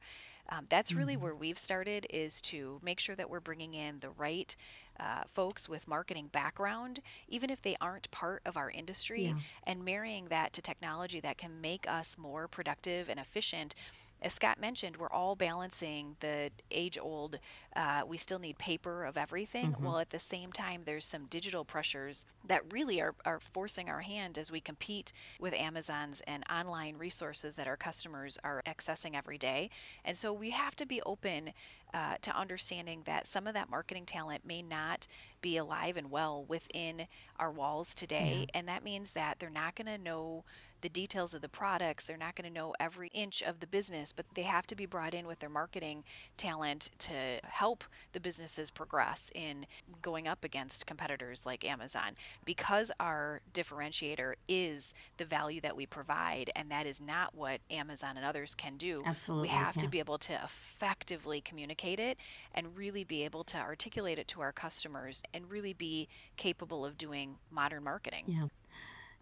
Um, 0.49 0.65
that's 0.69 0.93
really 0.93 1.13
mm-hmm. 1.13 1.23
where 1.23 1.35
we've 1.35 1.57
started 1.57 2.07
is 2.09 2.41
to 2.41 2.79
make 2.83 2.99
sure 2.99 3.15
that 3.15 3.29
we're 3.29 3.39
bringing 3.39 3.73
in 3.73 3.99
the 3.99 4.09
right 4.09 4.55
uh, 4.99 5.23
folks 5.27 5.67
with 5.67 5.87
marketing 5.87 6.29
background, 6.31 6.99
even 7.27 7.49
if 7.49 7.61
they 7.61 7.75
aren't 7.79 8.09
part 8.11 8.41
of 8.45 8.57
our 8.57 8.69
industry, 8.69 9.25
yeah. 9.25 9.33
and 9.63 9.83
marrying 9.83 10.25
that 10.29 10.53
to 10.53 10.61
technology 10.61 11.19
that 11.19 11.37
can 11.37 11.61
make 11.61 11.87
us 11.89 12.17
more 12.17 12.47
productive 12.47 13.09
and 13.09 13.19
efficient 13.19 13.75
as 14.21 14.33
Scott 14.33 14.59
mentioned, 14.59 14.97
we're 14.97 15.11
all 15.11 15.35
balancing 15.35 16.15
the 16.21 16.49
age 16.71 16.97
old, 16.99 17.37
uh, 17.75 18.01
we 18.07 18.17
still 18.17 18.39
need 18.39 18.57
paper 18.57 19.05
of 19.05 19.15
everything, 19.15 19.73
mm-hmm. 19.73 19.85
while 19.85 19.99
at 19.99 20.09
the 20.09 20.19
same 20.19 20.51
time, 20.51 20.81
there's 20.85 21.05
some 21.05 21.25
digital 21.25 21.63
pressures 21.63 22.25
that 22.45 22.61
really 22.71 22.99
are, 22.99 23.13
are 23.25 23.39
forcing 23.39 23.89
our 23.89 24.01
hand 24.01 24.37
as 24.37 24.51
we 24.51 24.59
compete 24.59 25.13
with 25.39 25.53
Amazon's 25.53 26.21
and 26.21 26.43
online 26.51 26.97
resources 26.97 27.55
that 27.55 27.67
our 27.67 27.77
customers 27.77 28.39
are 28.43 28.63
accessing 28.65 29.15
every 29.15 29.37
day. 29.37 29.69
And 30.03 30.17
so 30.17 30.33
we 30.33 30.49
have 30.49 30.75
to 30.77 30.85
be 30.85 31.01
open 31.03 31.51
uh, 31.93 32.15
to 32.21 32.35
understanding 32.37 33.01
that 33.05 33.27
some 33.27 33.47
of 33.47 33.53
that 33.53 33.69
marketing 33.69 34.05
talent 34.05 34.45
may 34.45 34.61
not 34.61 35.07
be 35.41 35.57
alive 35.57 35.97
and 35.97 36.11
well 36.11 36.43
within 36.47 37.07
our 37.39 37.51
walls 37.51 37.95
today. 37.95 38.47
Yeah. 38.47 38.59
And 38.59 38.67
that 38.67 38.83
means 38.83 39.13
that 39.13 39.39
they're 39.39 39.49
not 39.49 39.75
going 39.75 39.87
to 39.87 39.97
know 39.97 40.43
the 40.81 40.89
details 40.89 41.33
of 41.33 41.41
the 41.41 41.49
products. 41.49 42.05
They're 42.05 42.17
not 42.17 42.35
going 42.35 42.47
to 42.47 42.53
know 42.53 42.73
every 42.79 43.09
inch 43.09 43.41
of 43.41 43.59
the 43.59 43.67
business, 43.67 44.13
but 44.13 44.25
they 44.35 44.43
have 44.43 44.67
to 44.67 44.75
be 44.75 44.85
brought 44.85 45.13
in 45.13 45.25
with 45.25 45.39
their 45.39 45.49
marketing 45.49 46.03
talent 46.37 46.91
to 46.99 47.39
help 47.43 47.83
the 48.11 48.19
businesses 48.19 48.69
progress 48.69 49.31
in 49.33 49.65
going 50.01 50.27
up 50.27 50.43
against 50.43 50.85
competitors 50.85 51.45
like 51.45 51.65
Amazon. 51.65 52.11
Because 52.45 52.91
our 52.99 53.41
differentiator 53.53 54.33
is 54.47 54.93
the 55.17 55.25
value 55.25 55.61
that 55.61 55.75
we 55.75 55.85
provide, 55.85 56.51
and 56.55 56.69
that 56.69 56.85
is 56.85 57.01
not 57.01 57.33
what 57.33 57.61
Amazon 57.71 58.15
and 58.15 58.25
others 58.25 58.53
can 58.53 58.77
do. 58.77 59.01
Absolutely. 59.05 59.47
We 59.47 59.53
have 59.53 59.75
yeah. 59.77 59.81
to 59.83 59.87
be 59.87 59.99
able 59.99 60.19
to 60.19 60.33
effectively 60.43 61.41
communicate 61.41 61.76
it 61.83 62.17
and 62.53 62.75
really 62.75 63.03
be 63.03 63.23
able 63.23 63.43
to 63.45 63.57
articulate 63.57 64.19
it 64.19 64.27
to 64.29 64.41
our 64.41 64.51
customers 64.51 65.23
and 65.33 65.49
really 65.49 65.73
be 65.73 66.07
capable 66.35 66.85
of 66.85 66.97
doing 66.97 67.35
modern 67.51 67.83
marketing. 67.83 68.23
Yeah. 68.27 68.47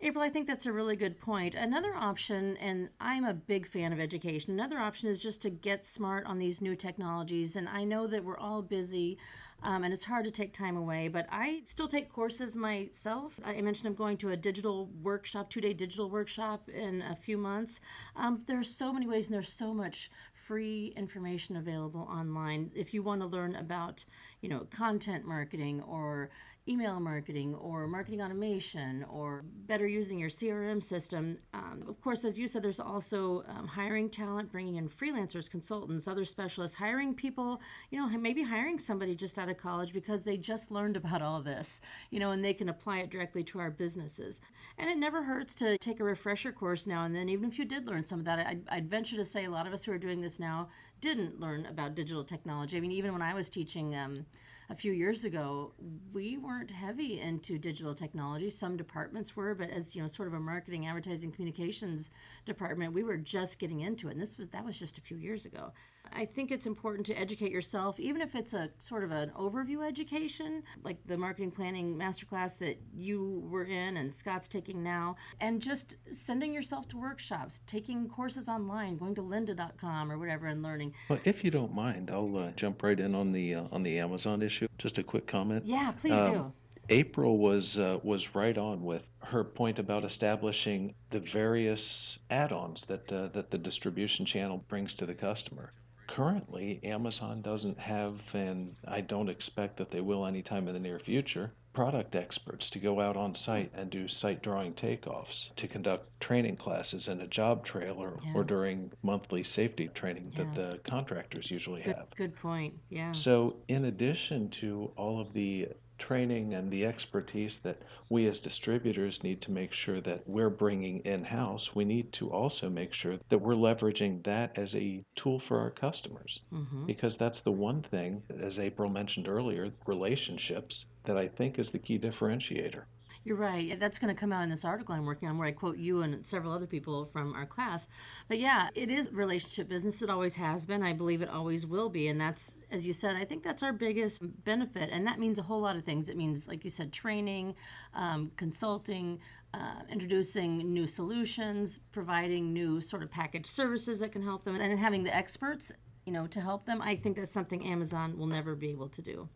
April, 0.02 0.24
I 0.24 0.30
think 0.30 0.46
that's 0.46 0.66
a 0.66 0.74
really 0.74 0.98
good 0.98 1.20
point. 1.20 1.56
Another 1.56 1.96
option, 1.96 2.58
and 2.58 2.90
I'm 3.00 3.24
a 3.24 3.34
big 3.34 3.66
fan 3.66 3.94
of 3.94 4.00
education, 4.00 4.52
another 4.52 4.78
option 4.78 5.10
is 5.10 5.20
just 5.20 5.42
to 5.44 5.50
get 5.50 5.86
smart 5.86 6.26
on 6.26 6.38
these 6.38 6.62
new 6.62 6.76
technologies. 6.76 7.56
And 7.56 7.70
I 7.70 7.86
know 7.86 8.06
that 8.08 8.24
we're 8.24 8.38
all 8.38 8.62
busy 8.62 9.18
um, 9.64 9.84
and 9.84 9.94
it's 9.94 10.04
hard 10.04 10.26
to 10.26 10.32
take 10.32 10.54
time 10.54 10.76
away, 10.76 11.08
but 11.08 11.28
I 11.32 11.62
still 11.66 11.88
take 11.88 12.12
courses 12.12 12.56
myself. 12.56 13.40
I 13.44 13.60
mentioned 13.62 13.88
I'm 13.88 13.96
going 13.96 14.18
to 14.18 14.32
a 14.32 14.38
digital 14.38 14.90
workshop, 15.02 15.50
two 15.50 15.62
day 15.62 15.74
digital 15.74 16.10
workshop 16.10 16.70
in 16.70 17.02
a 17.02 17.16
few 17.16 17.38
months. 17.38 17.80
Um, 18.16 18.44
there 18.46 18.60
are 18.60 18.64
so 18.64 18.92
many 18.92 19.08
ways 19.08 19.28
and 19.28 19.34
there's 19.34 19.52
so 19.52 19.74
much 19.74 20.12
free 20.46 20.94
information 20.96 21.56
available 21.56 22.08
online 22.12 22.70
if 22.76 22.94
you 22.94 23.02
want 23.02 23.20
to 23.22 23.28
learn 23.28 23.56
about 23.56 24.06
you 24.42 24.50
know 24.50 24.68
content 24.70 25.26
marketing 25.26 25.82
or 25.82 26.30
email 26.68 27.00
marketing 27.00 27.54
or 27.56 27.88
marketing 27.88 28.22
automation 28.22 29.06
or 29.12 29.44
better 29.68 29.86
using 29.86 30.18
your 30.18 30.30
CRM 30.30 30.82
system. 30.84 31.38
Um, 31.54 31.84
of 31.88 32.02
course, 32.02 32.26
as 32.26 32.40
you 32.40 32.48
said, 32.48 32.64
there's 32.64 32.80
also 32.80 33.44
um, 33.48 33.68
hiring 33.68 34.10
talent, 34.10 34.52
bringing 34.52 34.76
in 34.76 34.90
freelancers, 34.90 35.50
consultants, 35.50 36.08
other 36.08 36.26
specialists, 36.26 36.76
hiring 36.76 37.14
people, 37.14 37.62
you 37.92 38.00
know, 38.00 38.08
maybe 38.18 38.42
hiring 38.42 38.80
somebody 38.80 39.14
just 39.14 39.38
out 39.38 39.48
of 39.48 39.58
college 39.58 39.94
because 39.94 40.24
they 40.24 40.38
just 40.38 40.72
learned 40.72 40.98
about 40.98 41.22
all 41.22 41.42
this, 41.42 41.82
you 42.10 42.20
know, 42.20 42.32
and 42.32 42.44
they 42.44 42.54
can 42.54 42.70
apply 42.70 43.00
it 43.00 43.12
directly 43.12 43.44
to 43.44 43.60
our 43.60 43.70
businesses. 43.70 44.42
And 44.80 44.90
it 44.90 44.98
never 44.98 45.22
hurts 45.22 45.54
to 45.56 45.78
take 45.78 46.00
a 46.00 46.04
refresher 46.04 46.52
course 46.52 46.88
now 46.88 47.06
and 47.06 47.16
then, 47.16 47.30
even 47.30 47.48
if 47.48 47.60
you 47.60 47.66
did 47.66 47.88
learn 47.88 48.06
some 48.06 48.20
of 48.20 48.26
that. 48.26 48.40
I'd, 48.40 48.64
I'd 48.70 48.90
venture 48.90 49.18
to 49.18 49.26
say 49.26 49.46
a 49.46 49.52
lot 49.52 49.68
of 49.68 49.74
us 49.74 49.84
who 49.84 49.92
are 49.92 50.00
doing 50.00 50.20
this 50.20 50.40
now 50.40 50.70
didn't 51.00 51.40
learn 51.40 51.68
about 51.68 51.94
digital 51.94 52.24
technology. 52.24 52.76
I 52.76 52.80
mean, 52.80 52.92
even 52.92 53.14
when 53.14 53.22
I 53.22 53.36
was 53.36 53.50
teaching, 53.50 53.96
um, 53.96 54.26
a 54.70 54.76
few 54.76 54.92
years 54.92 55.26
ago, 55.26 55.74
we 56.14 56.38
weren't 56.38 56.72
heavy 56.72 57.22
into 57.22 57.58
digital 57.58 57.94
technology. 57.94 58.50
Some 58.50 58.78
departments 58.78 59.36
were, 59.36 59.54
but 59.54 59.70
as 59.70 59.96
you 59.96 60.02
know, 60.02 60.08
sort 60.08 60.28
of 60.28 60.34
a 60.34 60.40
marketing, 60.40 60.88
advertising, 60.88 61.32
communications 61.32 62.12
department, 62.46 62.94
we 62.94 63.04
were 63.04 63.18
just 63.18 63.60
getting 63.60 63.82
into 63.82 64.08
it. 64.08 64.12
And 64.12 64.22
this 64.22 64.38
was 64.38 64.50
that 64.50 64.66
was 64.66 64.78
just 64.78 64.98
a 64.98 65.02
few 65.02 65.18
years 65.18 65.46
ago. 65.46 65.72
I 66.14 66.26
think 66.26 66.52
it's 66.52 66.66
important 66.66 67.06
to 67.08 67.14
educate 67.16 67.52
yourself, 67.52 68.00
even 68.00 68.22
if 68.22 68.36
it's 68.36 68.54
a 68.54 68.70
sort 68.80 69.04
of 69.04 69.12
an 69.12 69.32
overview 69.38 69.86
education, 69.86 70.64
like 70.84 70.98
the 71.06 71.18
marketing 71.18 71.52
planning 71.52 71.96
masterclass 71.96 72.58
that 72.60 72.80
you 72.94 73.44
were 73.50 73.66
in 73.66 73.98
and 73.98 74.14
Scott's 74.14 74.48
taking 74.48 74.84
now, 74.84 75.16
and 75.42 75.62
just 75.62 75.96
sending 76.12 76.54
yourself 76.54 76.88
to 76.90 76.98
workshops, 76.98 77.62
taking 77.68 78.08
courses 78.08 78.48
online, 78.48 78.98
going 78.98 79.16
to 79.16 79.22
lynda.com 79.22 80.12
or 80.12 80.18
whatever 80.18 80.48
and 80.48 80.64
learning. 80.64 80.94
Well, 81.10 81.20
if 81.26 81.44
you 81.44 81.52
don't 81.52 81.74
mind, 81.74 82.10
I'll 82.12 82.38
uh, 82.38 82.52
jump 82.52 82.84
right 82.84 83.00
in 83.00 83.16
on 83.16 83.32
the 83.32 83.56
uh, 83.56 83.64
on 83.72 83.84
the 83.84 84.00
Amazon 84.00 84.42
issue. 84.42 84.55
Just 84.78 84.98
a 84.98 85.04
quick 85.04 85.28
comment. 85.28 85.66
Yeah, 85.66 85.92
please 85.92 86.14
um, 86.14 86.34
do. 86.34 86.54
April 86.90 87.38
was 87.38 87.78
uh, 87.78 88.00
was 88.04 88.36
right 88.36 88.58
on 88.58 88.84
with 88.84 89.04
her 89.20 89.44
point 89.44 89.80
about 89.80 90.04
establishing 90.04 90.94
the 91.10 91.20
various 91.20 92.20
add-ons 92.30 92.86
that 92.86 93.12
uh, 93.12 93.28
that 93.30 93.50
the 93.50 93.58
distribution 93.58 94.26
channel 94.26 94.64
brings 94.68 94.94
to 94.96 95.06
the 95.06 95.16
customer 95.16 95.74
currently, 96.08 96.80
Amazon 96.84 97.42
doesn't 97.42 97.80
have, 97.80 98.22
and 98.34 98.76
I 98.88 99.02
don't 99.02 99.30
expect 99.30 99.78
that 99.78 99.92
they 99.92 100.02
will 100.02 100.26
anytime 100.26 100.68
in 100.68 100.74
the 100.74 100.80
near 100.80 101.00
future, 101.00 101.52
product 101.76 102.16
experts 102.16 102.70
to 102.72 102.80
go 102.80 103.02
out 103.02 103.18
on 103.18 103.36
site 103.36 103.72
and 103.76 103.90
do 103.92 104.08
site 104.08 104.42
drawing 104.42 104.74
takeoffs, 104.74 105.54
to 105.58 105.68
conduct 105.68 106.20
training 106.20 106.56
classes 106.56 107.10
in 107.10 107.20
a 107.20 107.28
job 107.28 107.66
trailer 107.66 108.18
yeah. 108.24 108.34
or 108.34 108.44
during 108.44 108.92
monthly 109.04 109.44
safety 109.44 109.90
training 109.90 110.32
yeah. 110.32 110.44
that 110.44 110.56
the 110.56 110.80
contractors 110.90 111.52
usually 111.52 111.84
good, 111.84 111.96
have. 111.96 112.08
Good 112.16 112.36
point. 112.38 112.74
Yeah. 112.90 113.12
So, 113.12 113.58
in 113.68 113.86
addition 113.86 114.50
to 114.62 114.92
all 114.96 115.20
of 115.20 115.34
the 115.34 115.68
training 115.98 116.54
and 116.54 116.72
the 116.72 116.86
expertise 116.86 117.60
that 117.60 117.82
we 118.10 118.28
as 118.28 118.40
distributors 118.40 119.24
need 119.24 119.42
to 119.42 119.52
make 119.52 119.72
sure 119.72 120.02
that 120.02 120.28
we're 120.28 120.50
bringing 120.50 121.00
in 121.00 121.24
house, 121.24 121.74
we 121.76 121.86
need 121.86 122.12
to 122.14 122.32
also 122.32 122.70
make 122.70 122.94
sure 122.94 123.18
that 123.30 123.38
we're 123.38 123.54
leveraging 123.54 124.24
that 124.24 124.58
as 124.58 124.76
a 124.76 125.04
tool 125.16 125.40
for 125.40 125.60
our 125.60 125.72
customers. 125.72 126.42
Mm-hmm. 126.54 126.86
Because 126.86 127.18
that's 127.18 127.42
the 127.42 127.52
one 127.52 127.82
thing, 127.82 128.24
as 128.40 128.60
April 128.60 128.90
mentioned 128.90 129.28
earlier, 129.28 129.72
relationships, 129.86 130.86
that 131.06 131.18
I 131.18 131.28
think 131.28 131.60
is 131.60 131.72
the 131.72 131.80
key 131.80 132.00
differentiator. 132.00 132.84
You're 133.26 133.38
right. 133.38 133.80
That's 133.80 133.98
going 133.98 134.14
to 134.14 134.20
come 134.20 134.32
out 134.32 134.44
in 134.44 134.52
this 134.52 134.64
article 134.64 134.94
I'm 134.94 135.04
working 135.04 135.28
on 135.28 135.40
where 135.40 135.48
I 135.48 135.52
quote 135.52 135.80
you 135.80 136.04
and 136.04 136.26
several 136.26 136.54
other 136.54 136.68
people 136.68 137.06
from 137.06 137.34
our 137.34 137.48
class. 137.48 137.88
But 138.28 138.38
yeah, 138.38 138.70
it 138.76 138.92
is 138.92 139.12
relationship 139.12 139.68
business. 139.68 140.04
It 140.04 140.12
always 140.12 140.36
has 140.36 140.68
been. 140.68 140.84
I 140.84 140.94
believe 140.94 141.24
it 141.24 141.30
always 141.30 141.66
will 141.66 141.90
be. 141.90 142.08
And 142.08 142.22
that's, 142.22 142.54
as 142.70 142.86
you 142.86 142.94
said, 142.94 143.16
I 143.16 143.26
think 143.26 143.44
that's 143.44 143.64
our 143.64 143.74
biggest 143.74 144.22
benefit. 144.44 144.92
And 144.92 145.08
that 145.08 145.18
means 145.18 145.40
a 145.40 145.42
whole 145.42 145.60
lot 145.60 145.76
of 145.76 145.84
things. 145.84 146.08
It 146.08 146.18
means, 146.18 146.48
like 146.48 146.64
you 146.64 146.70
said, 146.70 146.94
training, 146.94 147.56
um, 147.96 148.32
consulting, 148.38 149.20
uh, 149.56 149.82
introducing 149.90 150.72
new 150.72 150.86
solutions, 150.86 151.80
providing 151.92 152.54
new 152.54 152.80
sort 152.80 153.02
of 153.02 153.10
package 153.10 153.48
services 153.48 154.02
that 154.02 154.12
can 154.12 154.22
help 154.22 154.44
them, 154.44 154.56
and 154.56 154.80
having 154.80 155.04
the 155.04 155.16
experts, 155.16 155.72
you 156.06 156.14
know, 156.14 156.28
to 156.28 156.42
help 156.42 156.68
them. 156.68 156.80
I 156.80 156.96
think 156.96 157.18
that's 157.18 157.34
something 157.34 157.66
Amazon 157.66 158.20
will 158.20 158.28
never 158.28 158.54
be 158.54 158.70
able 158.70 158.90
to 158.90 159.02
do. 159.02 159.30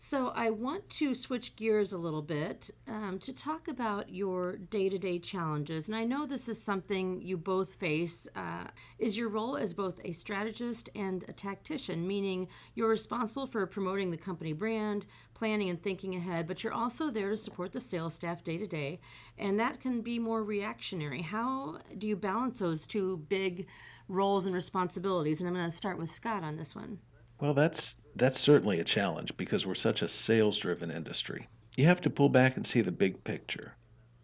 So, 0.00 0.28
I 0.28 0.50
want 0.50 0.88
to 0.90 1.12
switch 1.12 1.56
gears 1.56 1.92
a 1.92 1.98
little 1.98 2.22
bit 2.22 2.70
um, 2.86 3.18
to 3.18 3.32
talk 3.32 3.66
about 3.66 4.14
your 4.14 4.58
day 4.58 4.88
to 4.88 4.96
day 4.96 5.18
challenges. 5.18 5.88
And 5.88 5.96
I 5.96 6.04
know 6.04 6.24
this 6.24 6.48
is 6.48 6.62
something 6.62 7.20
you 7.20 7.36
both 7.36 7.74
face. 7.74 8.28
Uh, 8.36 8.68
is 9.00 9.18
your 9.18 9.28
role 9.28 9.56
as 9.56 9.74
both 9.74 9.98
a 10.04 10.12
strategist 10.12 10.88
and 10.94 11.24
a 11.26 11.32
tactician, 11.32 12.06
meaning 12.06 12.46
you're 12.76 12.88
responsible 12.88 13.44
for 13.44 13.66
promoting 13.66 14.12
the 14.12 14.16
company 14.16 14.52
brand, 14.52 15.04
planning 15.34 15.68
and 15.68 15.82
thinking 15.82 16.14
ahead, 16.14 16.46
but 16.46 16.62
you're 16.62 16.72
also 16.72 17.10
there 17.10 17.30
to 17.30 17.36
support 17.36 17.72
the 17.72 17.80
sales 17.80 18.14
staff 18.14 18.44
day 18.44 18.56
to 18.56 18.68
day. 18.68 19.00
And 19.36 19.58
that 19.58 19.80
can 19.80 20.00
be 20.00 20.20
more 20.20 20.44
reactionary. 20.44 21.22
How 21.22 21.80
do 21.98 22.06
you 22.06 22.14
balance 22.14 22.60
those 22.60 22.86
two 22.86 23.16
big 23.28 23.66
roles 24.06 24.46
and 24.46 24.54
responsibilities? 24.54 25.40
And 25.40 25.48
I'm 25.48 25.54
going 25.54 25.68
to 25.68 25.76
start 25.76 25.98
with 25.98 26.08
Scott 26.08 26.44
on 26.44 26.56
this 26.56 26.76
one. 26.76 27.00
Well, 27.40 27.54
that's 27.54 27.98
that's 28.16 28.40
certainly 28.40 28.80
a 28.80 28.84
challenge 28.84 29.36
because 29.36 29.64
we're 29.64 29.76
such 29.76 30.02
a 30.02 30.08
sales-driven 30.08 30.90
industry. 30.90 31.46
You 31.76 31.86
have 31.86 32.00
to 32.00 32.10
pull 32.10 32.28
back 32.28 32.56
and 32.56 32.66
see 32.66 32.80
the 32.80 32.90
big 32.90 33.22
picture. 33.22 33.74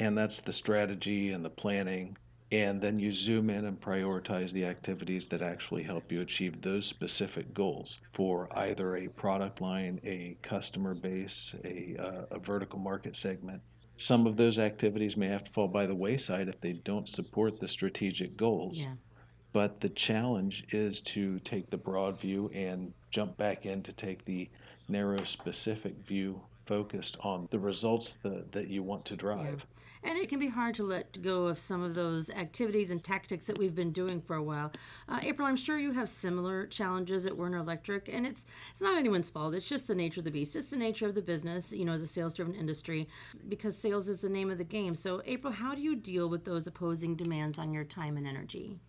And 0.01 0.19
that's 0.19 0.41
the 0.41 0.53
strategy 0.53 1.31
and 1.31 1.45
the 1.45 1.51
planning. 1.51 2.17
And 2.51 2.81
then 2.81 2.99
you 2.99 3.13
zoom 3.13 3.51
in 3.51 3.65
and 3.65 3.81
prioritize 3.81 4.51
the 4.51 4.65
activities 4.67 5.29
that 5.29 5.43
actually 5.43 5.83
help 5.85 6.11
you 6.11 6.21
achieve 6.21 6.61
those 6.61 6.87
specific 6.87 7.55
goals 7.55 8.01
for 8.13 8.49
either 8.57 8.97
a 8.97 9.09
product 9.09 9.61
line, 9.61 10.01
a 10.05 10.37
customer 10.43 10.95
base, 10.95 11.55
a, 11.65 11.97
uh, 11.99 12.37
a 12.37 12.39
vertical 12.39 12.79
market 12.79 13.17
segment. 13.17 13.63
Some 13.97 14.27
of 14.27 14.37
those 14.37 14.59
activities 14.59 15.17
may 15.17 15.29
have 15.29 15.45
to 15.45 15.51
fall 15.53 15.69
by 15.69 15.87
the 15.87 15.95
wayside 15.95 16.49
if 16.49 16.61
they 16.61 16.73
don't 16.73 17.09
support 17.09 17.61
the 17.61 17.69
strategic 17.69 18.37
goals. 18.37 18.79
Yeah. 18.81 18.95
But 19.55 19.81
the 19.81 19.89
challenge 19.89 20.67
is 20.73 21.01
to 21.03 21.39
take 21.39 21.71
the 21.71 21.77
broad 21.77 22.21
view 22.21 22.51
and 22.53 22.93
jump 23.13 23.37
back 23.37 23.67
in 23.67 23.85
to 23.85 23.93
take 23.93 24.25
the 24.25 24.51
narrow, 24.89 25.23
specific 25.23 25.95
view 26.05 26.41
focused 26.67 27.17
on 27.21 27.47
the 27.53 27.59
results 27.61 28.17
that, 28.25 28.51
that 28.51 28.67
you 28.67 28.83
want 28.83 29.05
to 29.05 29.17
drive. 29.17 29.65
Yeah. 30.03 30.11
And 30.11 30.19
it 30.19 30.29
can 30.29 30.41
be 30.41 30.49
hard 30.49 30.75
to 30.75 30.83
let 30.83 31.23
go 31.23 31.47
of 31.47 31.57
some 31.57 31.85
of 31.85 31.95
those 31.95 32.31
activities 32.31 32.91
and 32.91 33.01
tactics 33.01 33.47
that 33.47 33.57
we've 33.57 33.77
been 33.77 33.93
doing 33.93 34.21
for 34.21 34.35
a 34.35 34.43
while. 34.43 34.73
Uh, 35.09 35.21
April, 35.23 35.47
I'm 35.47 35.57
sure 35.57 35.79
you 35.79 35.93
have 35.93 36.09
similar 36.09 36.67
challenges 36.67 37.25
at 37.25 37.37
Werner 37.37 37.59
Electric, 37.59 38.09
and 38.09 38.27
it's 38.27 38.47
it's 38.73 38.83
not 38.83 38.99
anyone's 38.99 39.31
fault. 39.31 39.55
It's 39.55 39.69
just 39.69 39.87
the 39.87 39.95
nature 39.95 40.21
of 40.21 40.25
the 40.25 40.33
beast. 40.33 40.57
It's 40.57 40.69
the 40.69 40.77
nature 40.77 41.07
of 41.07 41.15
the 41.15 41.23
business, 41.23 41.73
you 41.73 41.85
know, 41.85 41.93
as 41.93 42.03
a 42.03 42.09
sales-driven 42.09 42.57
industry, 42.57 43.09
because 43.49 43.79
sales 43.79 44.09
is 44.09 44.21
the 44.21 44.29
name 44.29 44.51
of 44.51 44.59
the 44.59 44.65
game. 44.65 44.97
So, 44.97 45.23
April, 45.25 45.53
how 45.53 45.77
do 45.77 45.81
you 45.81 45.95
deal 45.95 46.29
with 46.29 46.45
those 46.45 46.67
opposing 46.67 47.15
demands 47.15 47.61
on 47.61 47.73
your 47.73 47.85
time 47.85 48.17
and 48.17 48.27
energy? 48.27 48.81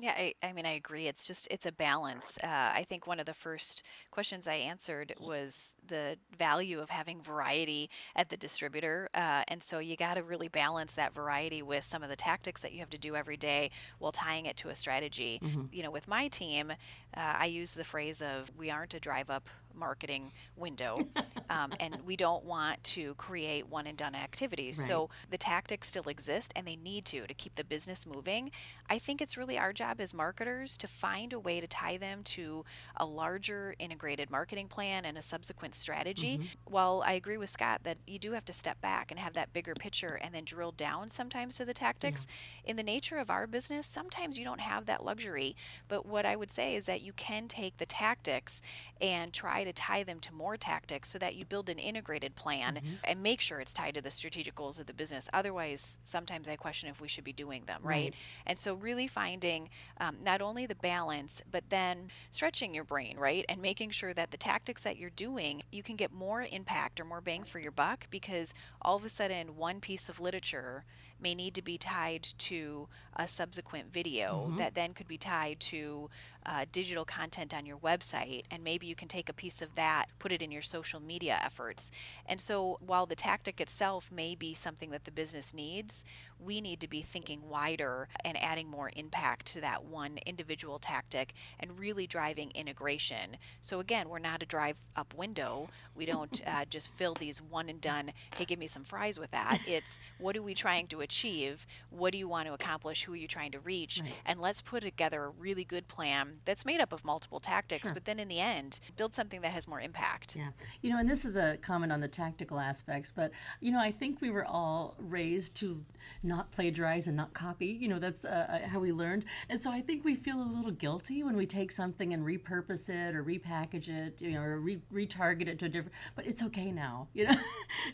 Yeah, 0.00 0.12
I, 0.16 0.34
I 0.44 0.52
mean, 0.52 0.64
I 0.64 0.74
agree. 0.74 1.08
It's 1.08 1.26
just, 1.26 1.48
it's 1.50 1.66
a 1.66 1.72
balance. 1.72 2.38
Uh, 2.42 2.46
I 2.46 2.84
think 2.88 3.08
one 3.08 3.18
of 3.18 3.26
the 3.26 3.34
first 3.34 3.82
questions 4.12 4.46
I 4.46 4.54
answered 4.54 5.12
was 5.18 5.76
the 5.84 6.16
value 6.36 6.78
of 6.78 6.90
having 6.90 7.20
variety 7.20 7.90
at 8.14 8.28
the 8.28 8.36
distributor. 8.36 9.08
Uh, 9.12 9.42
and 9.48 9.60
so 9.60 9.80
you 9.80 9.96
got 9.96 10.14
to 10.14 10.22
really 10.22 10.46
balance 10.46 10.94
that 10.94 11.12
variety 11.12 11.62
with 11.62 11.82
some 11.82 12.04
of 12.04 12.10
the 12.10 12.16
tactics 12.16 12.62
that 12.62 12.72
you 12.72 12.78
have 12.78 12.90
to 12.90 12.98
do 12.98 13.16
every 13.16 13.36
day 13.36 13.72
while 13.98 14.12
tying 14.12 14.46
it 14.46 14.56
to 14.58 14.68
a 14.68 14.74
strategy. 14.74 15.40
Mm-hmm. 15.42 15.64
You 15.72 15.82
know, 15.82 15.90
with 15.90 16.06
my 16.06 16.28
team, 16.28 16.70
uh, 16.70 16.74
I 17.16 17.46
use 17.46 17.74
the 17.74 17.82
phrase 17.82 18.22
of 18.22 18.52
we 18.56 18.70
aren't 18.70 18.94
a 18.94 19.00
drive 19.00 19.30
up 19.30 19.48
marketing 19.78 20.32
window, 20.56 21.06
um, 21.50 21.72
and 21.80 21.96
we 22.04 22.16
don't 22.16 22.44
want 22.44 22.82
to 22.84 23.14
create 23.14 23.68
one 23.68 23.86
and 23.86 23.96
done 23.96 24.14
activities. 24.14 24.78
Right. 24.78 24.86
So 24.86 25.10
the 25.30 25.38
tactics 25.38 25.88
still 25.88 26.08
exist, 26.08 26.52
and 26.56 26.66
they 26.66 26.76
need 26.76 27.04
to 27.06 27.26
to 27.26 27.34
keep 27.34 27.54
the 27.54 27.64
business 27.64 28.06
moving. 28.06 28.50
I 28.90 28.98
think 28.98 29.20
it's 29.20 29.36
really 29.36 29.58
our 29.58 29.72
job 29.72 30.00
as 30.00 30.14
marketers 30.14 30.76
to 30.78 30.86
find 30.86 31.32
a 31.32 31.38
way 31.38 31.60
to 31.60 31.66
tie 31.66 31.96
them 31.96 32.22
to 32.24 32.64
a 32.96 33.04
larger 33.04 33.74
integrated 33.78 34.30
marketing 34.30 34.68
plan 34.68 35.04
and 35.04 35.16
a 35.18 35.22
subsequent 35.22 35.74
strategy. 35.74 36.40
While 36.64 37.02
I 37.06 37.12
agree 37.12 37.36
with 37.36 37.50
Scott 37.50 37.80
that 37.84 37.98
you 38.06 38.18
do 38.18 38.32
have 38.32 38.44
to 38.46 38.52
step 38.52 38.80
back 38.80 39.10
and 39.10 39.20
have 39.20 39.34
that 39.34 39.52
bigger 39.52 39.74
picture 39.74 40.18
and 40.20 40.34
then 40.34 40.44
drill 40.44 40.72
down 40.72 41.08
sometimes 41.08 41.56
to 41.56 41.64
the 41.64 41.74
tactics, 41.74 42.26
in 42.64 42.76
the 42.76 42.82
nature 42.82 43.18
of 43.18 43.30
our 43.30 43.46
business, 43.46 43.86
sometimes 43.86 44.38
you 44.38 44.44
don't 44.44 44.60
have 44.60 44.86
that 44.86 45.04
luxury. 45.04 45.56
But 45.88 46.06
what 46.06 46.26
I 46.26 46.36
would 46.36 46.50
say 46.50 46.74
is 46.74 46.86
that 46.86 47.02
you 47.02 47.12
can 47.12 47.48
take 47.48 47.76
the 47.78 47.86
tactics 47.86 48.60
and 49.00 49.32
try 49.32 49.64
to 49.64 49.72
tie 49.72 50.02
them 50.02 50.20
to 50.20 50.34
more 50.34 50.56
tactics 50.56 51.08
so 51.08 51.18
that 51.18 51.34
you 51.34 51.44
build 51.44 51.68
an 51.68 51.78
integrated 51.78 52.34
plan 52.36 52.80
and 53.04 53.22
make 53.22 53.40
sure 53.40 53.60
it's 53.60 53.74
tied 53.74 53.94
to 53.94 54.00
the 54.02 54.10
strategic 54.10 54.54
goals 54.54 54.78
of 54.78 54.86
the 54.86 54.92
business. 54.92 55.28
Otherwise, 55.32 55.98
sometimes 56.04 56.48
I 56.48 56.56
question 56.56 56.88
if 56.88 57.00
we 57.00 57.08
should 57.08 57.24
be 57.24 57.32
doing 57.32 57.64
them, 57.66 57.80
right? 57.82 57.98
Right. 57.98 58.14
And 58.46 58.58
so, 58.58 58.74
really 58.74 59.06
finding 59.06 59.68
um, 60.00 60.16
not 60.22 60.40
only 60.40 60.66
the 60.66 60.74
balance, 60.74 61.42
but 61.50 61.64
then 61.68 62.08
stretching 62.30 62.74
your 62.74 62.84
brain, 62.84 63.16
right? 63.18 63.44
And 63.48 63.60
making 63.60 63.90
sure 63.90 64.14
that 64.14 64.30
the 64.30 64.36
tactics 64.36 64.82
that 64.82 64.96
you're 64.96 65.10
doing, 65.10 65.62
you 65.70 65.82
can 65.82 65.96
get 65.96 66.12
more 66.12 66.42
impact 66.42 67.00
or 67.00 67.04
more 67.04 67.20
bang 67.20 67.44
for 67.44 67.58
your 67.58 67.72
buck 67.72 68.06
because 68.10 68.54
all 68.80 68.96
of 68.96 69.04
a 69.04 69.08
sudden, 69.08 69.56
one 69.56 69.80
piece 69.80 70.08
of 70.08 70.20
literature 70.20 70.84
may 71.20 71.34
need 71.34 71.54
to 71.54 71.62
be 71.62 71.78
tied 71.78 72.22
to 72.38 72.88
a 73.16 73.26
subsequent 73.26 73.92
video 73.92 74.52
that 74.58 74.74
then 74.74 74.94
could 74.94 75.08
be 75.08 75.18
tied 75.18 75.58
to 75.58 76.08
uh, 76.46 76.64
digital 76.72 77.04
content 77.04 77.52
on 77.52 77.66
your 77.66 77.76
website. 77.76 78.44
And 78.50 78.64
maybe 78.64 78.86
you 78.86 78.94
can 78.94 79.08
take 79.08 79.28
a 79.28 79.32
piece 79.32 79.60
of 79.60 79.74
that, 79.74 80.06
put 80.18 80.32
it 80.32 80.40
in 80.40 80.50
your 80.50 80.62
social 80.62 81.00
media 81.00 81.38
efforts. 81.44 81.90
And 82.24 82.40
so, 82.40 82.78
while 82.84 83.06
the 83.06 83.16
tactic 83.16 83.60
itself 83.60 84.10
may 84.10 84.34
be 84.34 84.54
something 84.54 84.90
that 84.90 85.04
the 85.04 85.10
business 85.10 85.52
needs, 85.52 86.04
we 86.40 86.60
need 86.60 86.80
to 86.80 86.88
be 86.88 87.02
thinking 87.02 87.48
wider 87.48 88.08
and 88.24 88.40
adding 88.42 88.68
more 88.68 88.90
impact 88.96 89.46
to 89.46 89.60
that 89.60 89.84
one 89.84 90.18
individual 90.26 90.78
tactic 90.78 91.34
and 91.58 91.78
really 91.78 92.06
driving 92.06 92.50
integration. 92.54 93.36
So, 93.60 93.80
again, 93.80 94.08
we're 94.08 94.18
not 94.18 94.42
a 94.42 94.46
drive 94.46 94.76
up 94.96 95.14
window. 95.14 95.68
We 95.94 96.06
don't 96.06 96.40
uh, 96.46 96.64
just 96.66 96.92
fill 96.92 97.14
these 97.14 97.40
one 97.42 97.68
and 97.68 97.80
done, 97.80 98.12
hey, 98.36 98.44
give 98.44 98.58
me 98.58 98.66
some 98.66 98.84
fries 98.84 99.18
with 99.18 99.30
that. 99.32 99.60
It's 99.68 99.98
what 100.18 100.36
are 100.36 100.42
we 100.42 100.54
trying 100.54 100.86
to 100.88 101.00
achieve? 101.02 101.66
What 101.90 102.12
do 102.12 102.18
you 102.18 102.26
want 102.26 102.48
to 102.48 102.54
accomplish? 102.54 103.04
Who 103.04 103.12
are 103.12 103.16
you 103.16 103.28
trying 103.28 103.52
to 103.52 103.60
reach? 103.60 104.00
Right. 104.00 104.12
And 104.24 104.40
let's 104.40 104.62
put 104.62 104.82
together 104.82 105.24
a 105.24 105.28
really 105.28 105.64
good 105.64 105.88
plan 105.88 106.38
that's 106.46 106.64
made 106.64 106.80
up 106.80 106.92
of 106.92 107.04
multiple 107.04 107.38
tactics, 107.38 107.82
Sure. 107.88 107.92
but 107.94 108.06
then 108.06 108.18
in 108.18 108.28
the 108.28 108.40
end, 108.40 108.80
build 108.96 109.14
something 109.14 109.42
that 109.42 109.52
has 109.52 109.68
more 109.68 109.80
impact. 109.80 110.36
Yeah. 110.36 110.48
You 110.80 110.90
know, 110.90 110.98
and 110.98 111.08
this 111.08 111.24
is 111.24 111.36
a 111.36 111.58
comment 111.60 111.92
on 111.92 112.00
the 112.00 112.08
tactical 112.08 112.58
aspects, 112.58 113.12
but, 113.14 113.30
you 113.60 113.70
know, 113.70 113.78
I 113.80 113.92
think 113.92 114.20
we 114.20 114.30
were 114.30 114.44
all 114.46 114.94
raised 114.98 115.54
to 115.56 115.84
not 116.28 116.52
plagiarize 116.52 117.08
and 117.08 117.16
not 117.16 117.32
copy. 117.32 117.66
You 117.66 117.88
know, 117.88 117.98
that's 117.98 118.24
uh, 118.24 118.60
how 118.66 118.78
we 118.78 118.92
learned. 118.92 119.24
And 119.48 119.60
so 119.60 119.70
I 119.70 119.80
think 119.80 120.04
we 120.04 120.14
feel 120.14 120.40
a 120.40 120.44
little 120.44 120.70
guilty 120.70 121.22
when 121.22 121.36
we 121.36 121.46
take 121.46 121.72
something 121.72 122.12
and 122.12 122.24
repurpose 122.24 122.88
it 122.88 123.14
or 123.14 123.24
repackage 123.24 123.88
it, 123.88 124.20
you 124.20 124.32
know, 124.32 124.42
or 124.42 124.60
re- 124.60 124.82
retarget 124.92 125.48
it 125.48 125.58
to 125.60 125.66
a 125.66 125.68
different, 125.68 125.94
but 126.14 126.26
it's 126.26 126.42
okay 126.42 126.70
now, 126.70 127.08
you 127.14 127.26
know, 127.26 127.36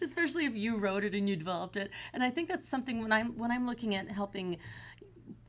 especially 0.03 0.44
if 0.44 0.55
you 0.55 0.79
wrote 0.79 1.05
it 1.05 1.14
and 1.14 1.29
you 1.29 1.37
developed 1.37 1.77
it. 1.77 1.90
And 2.12 2.23
I 2.23 2.31
think 2.31 2.49
that's 2.49 2.68
something 2.68 3.01
when 3.01 3.12
I'm, 3.12 3.38
when 3.38 3.51
I'm 3.51 3.66
looking 3.66 3.94
at 3.94 4.11
helping 4.11 4.59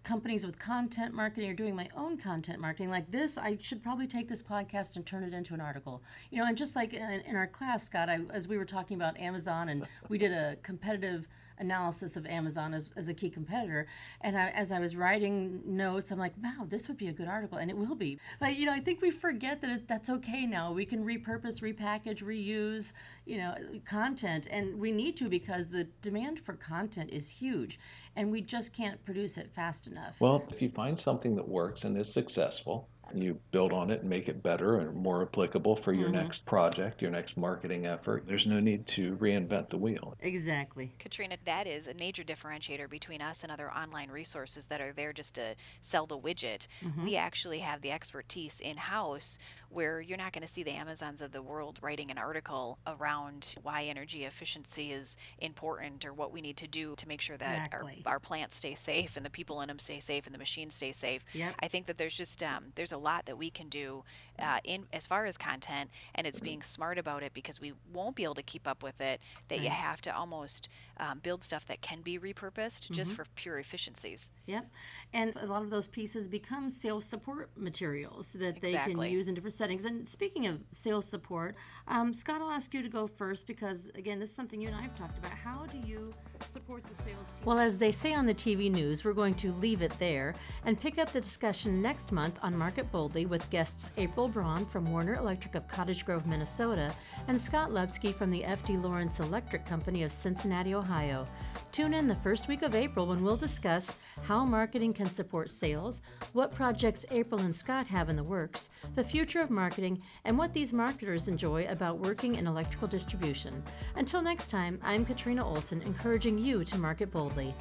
companies 0.04 0.46
with 0.46 0.60
content 0.60 1.16
marketing 1.16 1.50
or 1.50 1.54
doing 1.56 1.76
my 1.76 1.90
own 1.98 2.16
content 2.16 2.60
marketing 2.60 2.92
like 2.92 3.10
this 3.10 3.40
i 3.40 3.58
should 3.60 3.82
probably 3.82 4.06
take 4.06 4.30
this 4.30 4.44
podcast 4.44 4.96
and 4.96 5.04
turn 5.04 5.24
it 5.24 5.34
into 5.34 5.56
an 5.56 5.60
article 5.60 6.04
you 6.30 6.38
know 6.38 6.46
and 6.46 6.56
just 6.56 6.76
like 6.76 6.94
in, 6.94 7.02
in 7.02 7.36
our 7.36 7.48
class 7.48 7.84
scott 7.84 8.08
I, 8.08 8.20
as 8.32 8.48
we 8.48 8.56
were 8.56 8.66
talking 8.66 8.96
about 8.96 9.20
amazon 9.20 9.70
and 9.70 9.88
we 10.08 10.20
did 10.20 10.32
a 10.32 10.58
competitive 10.62 11.28
analysis 11.60 12.16
of 12.16 12.26
amazon 12.26 12.74
as, 12.74 12.92
as 12.96 13.10
a 13.10 13.14
key 13.14 13.30
competitor. 13.30 13.88
And 14.22 14.38
I, 14.38 14.50
as 14.50 14.72
i 14.72 14.80
was 14.80 14.96
writing 14.96 15.62
notes 15.66 16.12
i'm 16.12 16.20
like 16.20 16.34
wow 16.44 16.66
this 16.68 16.88
would 16.88 16.98
be 16.98 17.08
a 17.08 17.14
good 17.14 17.28
article 17.28 17.58
and 17.58 17.70
it 17.70 17.78
will 17.78 17.96
be. 17.96 18.20
But 18.40 18.56
you 18.58 18.66
know 18.66 18.74
i 18.74 18.80
think 18.80 19.02
we 19.02 19.12
forget 19.12 19.62
that 19.62 19.70
it, 19.70 19.88
that's 19.88 20.10
okay 20.10 20.46
now. 20.46 20.72
We 20.72 20.86
can 20.86 21.06
repurpose 21.06 21.62
repackage 21.62 22.24
reuse 22.24 22.94
you 23.26 23.38
know 23.38 23.56
content 23.86 24.48
and 24.50 24.80
we 24.80 24.92
need 24.92 25.18
to 25.18 25.30
because 25.30 25.68
the 25.68 25.86
demand 26.02 26.40
for 26.40 26.54
content 26.54 27.10
is 27.12 27.30
huge 27.30 27.80
and 28.16 28.32
we 28.32 28.42
just 28.42 28.74
can't 28.74 29.04
produce 29.06 29.38
it 29.38 29.52
fast 29.52 29.88
enough. 29.88 30.20
Well, 30.20 30.44
if 30.52 30.62
you 30.62 30.70
find 30.70 31.00
something 31.00 31.36
that 31.36 31.48
works 31.48 31.84
and 31.84 31.98
is 31.98 32.12
successful, 32.12 32.88
you 33.14 33.40
build 33.52 33.72
on 33.74 33.92
it 33.92 34.02
and 34.02 34.10
make 34.10 34.28
it 34.28 34.42
better 34.42 34.80
and 34.80 34.96
more 34.96 35.22
applicable 35.22 35.76
for 35.76 35.94
your 35.94 36.10
next 36.10 36.46
project, 36.46 37.02
your 37.02 37.12
next 37.12 37.38
marketing 37.38 37.86
effort. 37.86 38.26
There's 38.28 38.48
no 38.48 38.60
need 38.60 38.88
to 38.88 39.16
reinvent 39.18 39.70
the 39.70 39.78
wheel. 39.78 40.16
exactly 40.20 40.94
Katrina, 41.00 41.38
that 41.46 41.68
is 41.68 41.88
a 41.88 41.94
major 42.00 42.24
differentiator 42.24 42.90
between 42.90 43.22
us 43.22 43.44
and 43.44 43.52
other 43.52 43.72
online 43.72 44.10
resources 44.10 44.68
that 44.68 44.82
are 44.82 44.92
there 44.94 45.14
just 45.14 45.36
to 45.36 45.56
sell 45.82 46.06
the 46.06 46.18
widget. 46.18 46.68
We 47.04 47.16
actually 47.16 47.60
have 47.60 47.82
the 47.82 47.92
expertise 47.92 48.60
in 48.60 48.78
house 48.78 49.38
where 49.70 50.00
you're 50.00 50.18
not 50.18 50.32
going 50.32 50.42
to 50.42 50.48
see 50.48 50.64
the 50.64 50.72
Amazons 50.72 51.22
of 51.22 51.32
the 51.32 51.42
world 51.42 51.80
writing 51.82 52.10
an 52.12 52.18
article 52.18 52.78
around 52.88 53.56
why 53.62 53.84
energy 53.84 54.24
efficiency 54.24 54.92
is 54.92 55.18
important 55.40 56.06
or 56.06 56.14
what 56.14 56.32
we 56.32 56.42
need 56.42 56.58
to 56.58 56.68
do 56.68 56.96
to 56.96 57.08
make 57.08 57.20
sure 57.22 57.36
that 57.38 57.66
Exactly. 57.66 58.02
our, 58.06 58.14
our 58.14 58.20
plants 58.20 58.56
stay 58.56 58.74
safe 58.76 59.18
and 59.18 59.26
the 59.26 59.30
people 59.30 59.62
in 59.62 59.68
them 59.68 59.80
stay 59.80 60.00
safe 60.00 60.26
and 60.26 60.34
the 60.34 60.40
machines 60.40 60.74
stay 60.76 60.92
safe. 60.92 61.24
Yep. 61.34 61.56
I 61.60 61.68
think 61.68 61.88
that 61.88 61.98
there's 61.98 62.16
just 62.16 62.42
um, 62.42 62.66
there's 62.76 62.94
a 62.96 62.98
lot 62.98 63.26
that 63.28 63.38
we 63.38 63.52
can 63.52 63.70
do 63.70 64.04
uh, 64.40 64.60
in 64.64 64.86
as 64.92 65.06
far 65.06 65.26
as 65.26 65.38
content, 65.38 65.92
and 66.16 66.26
it's 66.26 66.40
being 66.40 66.62
smart 66.64 66.98
about 66.98 67.22
it 67.22 67.34
because 67.34 67.62
we 67.62 67.74
won't 67.94 68.16
be 68.16 68.24
able 68.24 68.36
to 68.36 68.44
keep 68.44 68.68
up 68.68 68.82
with 68.82 69.00
it. 69.02 69.22
That 69.50 69.62
you 69.62 69.70
have 69.70 70.02
to 70.02 70.16
almost 70.16 70.70
um, 70.98 71.20
build 71.20 71.44
stuff 71.44 71.66
that 71.68 71.82
can 71.82 72.02
be 72.02 72.18
repurposed 72.18 72.90
just 72.92 73.14
for 73.14 73.26
pure 73.36 73.60
efficiencies. 73.60 74.32
Yep. 74.46 74.70
And 75.14 75.36
a 75.36 75.46
lot 75.46 75.62
of 75.62 75.70
those 75.70 75.88
pieces 75.88 76.28
become 76.28 76.70
sales 76.70 77.06
support 77.06 77.50
materials 77.56 78.34
that 78.34 78.62
they 78.62 78.74
can 78.74 79.02
use 79.02 79.28
in 79.28 79.36
different 79.36 79.54
settings. 79.54 79.86
And 79.86 80.08
speaking 80.08 80.48
of 80.48 80.60
sales 80.72 81.06
support, 81.08 81.56
um, 81.88 82.14
Scott, 82.14 82.42
I'll 82.42 82.52
ask 82.52 82.74
you 82.74 82.82
to 82.82 82.90
go 82.90 83.08
first 83.08 83.48
because, 83.48 83.90
again, 83.96 84.20
this 84.20 84.30
is 84.30 84.36
something 84.36 84.62
you 84.62 84.68
and 84.68 84.76
I 84.76 84.82
have 84.82 84.96
talked 84.96 85.18
about. 85.18 85.32
How 85.32 85.66
do 85.66 85.78
you 85.86 86.14
support 86.48 86.84
the 86.84 86.96
sales 86.96 87.28
team? 87.36 87.46
Well, 87.46 87.60
as 87.60 87.78
they 87.78 87.92
say 87.92 88.14
on 88.14 88.26
the 88.26 88.34
TV 88.34 88.72
news, 88.72 89.04
we're 89.04 89.14
going 89.14 89.36
to 89.36 89.52
leave 89.54 89.82
it 89.82 89.94
there 90.00 90.36
and 90.66 90.80
pick 90.80 90.98
up 90.98 91.12
the 91.12 91.22
discussion 91.22 91.82
next 91.82 92.12
month 92.12 92.38
on 92.42 92.56
Market 92.56 92.92
Boldly 92.92 93.26
with 93.26 93.50
guests 93.50 93.92
April 93.98 94.28
Braun 94.28 94.66
from 94.66 94.92
Werner 94.92 95.16
Electric 95.16 95.56
of 95.56 95.68
Cottage 95.68 96.06
Grove, 96.06 96.26
Minnesota, 96.28 96.94
and 97.28 97.40
Scott 97.40 97.72
Lepsky 97.72 98.14
from 98.14 98.32
the 98.32 98.42
FD 98.42 98.82
Lawrence 98.82 99.20
Electric 99.20 99.66
Company 99.66 100.04
of 100.04 100.12
Cincinnati, 100.12 100.74
Ohio. 100.86 101.26
Tune 101.72 101.96
in 101.96 102.08
the 102.08 102.16
first 102.16 102.48
week 102.48 102.62
of 102.62 102.76
April 102.76 103.08
when 103.08 103.24
we'll 103.24 103.36
discuss 103.36 103.96
how 104.22 104.46
marketing 104.46 104.94
can 104.94 105.10
support 105.10 105.50
sales, 105.50 106.02
what 106.34 106.54
projects 106.54 107.06
April 107.10 107.42
and 107.42 107.54
Scott 107.54 107.88
have 107.88 108.08
in 108.08 108.16
the 108.16 108.24
works, 108.24 108.70
the 108.94 109.04
future 109.04 109.42
of 109.42 109.50
marketing, 109.50 110.00
and 110.26 110.38
what 110.38 110.54
these 110.54 110.74
marketers 110.74 111.28
enjoy 111.28 111.66
about 111.66 111.98
working 111.98 112.36
in 112.36 112.46
electrical 112.46 112.88
distribution. 112.88 113.64
Until 113.96 114.22
next 114.22 114.52
time, 114.52 114.80
I'm 114.84 115.06
Katrina 115.06 115.46
Olson, 115.46 115.82
encouraging 115.82 116.38
you 116.38 116.64
to 116.66 116.78
market 116.78 117.10
boldly. 117.10 117.56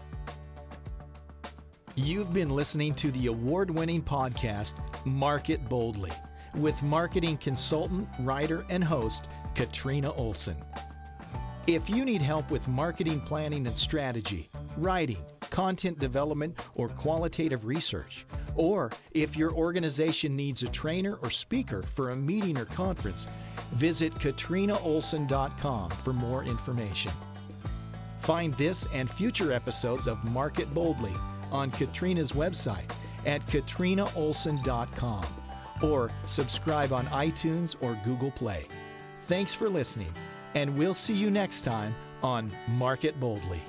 You've 1.96 2.32
been 2.32 2.50
listening 2.50 2.94
to 2.96 3.10
the 3.12 3.28
award 3.28 3.70
winning 3.70 4.02
podcast, 4.02 4.74
Market 5.06 5.66
Boldly, 5.68 6.12
with 6.54 6.80
marketing 6.82 7.38
consultant, 7.38 8.06
writer, 8.20 8.66
and 8.68 8.84
host, 8.84 9.28
Katrina 9.54 10.12
Olson. 10.12 10.56
If 11.66 11.88
you 11.88 12.04
need 12.04 12.20
help 12.20 12.50
with 12.50 12.68
marketing 12.68 13.22
planning 13.22 13.66
and 13.66 13.74
strategy, 13.74 14.50
writing, 14.76 15.24
content 15.48 15.98
development, 15.98 16.58
or 16.74 16.90
qualitative 16.90 17.64
research, 17.64 18.26
or 18.54 18.90
if 19.12 19.34
your 19.34 19.50
organization 19.52 20.36
needs 20.36 20.62
a 20.62 20.68
trainer 20.68 21.14
or 21.22 21.30
speaker 21.30 21.82
for 21.82 22.10
a 22.10 22.16
meeting 22.16 22.58
or 22.58 22.66
conference, 22.66 23.26
visit 23.72 24.12
katrinaolson.com 24.16 25.90
for 25.90 26.12
more 26.12 26.44
information. 26.44 27.12
Find 28.18 28.52
this 28.54 28.86
and 28.92 29.08
future 29.08 29.50
episodes 29.50 30.06
of 30.06 30.22
Market 30.22 30.72
Boldly 30.74 31.14
on 31.50 31.70
Katrina's 31.70 32.32
website 32.32 32.90
at 33.24 33.40
katrinaolson.com 33.46 35.26
or 35.82 36.10
subscribe 36.26 36.92
on 36.92 37.06
iTunes 37.06 37.74
or 37.80 37.98
Google 38.04 38.32
Play. 38.32 38.66
Thanks 39.22 39.54
for 39.54 39.70
listening, 39.70 40.12
and 40.54 40.76
we'll 40.76 40.94
see 40.94 41.14
you 41.14 41.30
next 41.30 41.62
time 41.62 41.94
on 42.22 42.50
Market 42.68 43.18
Boldly. 43.20 43.60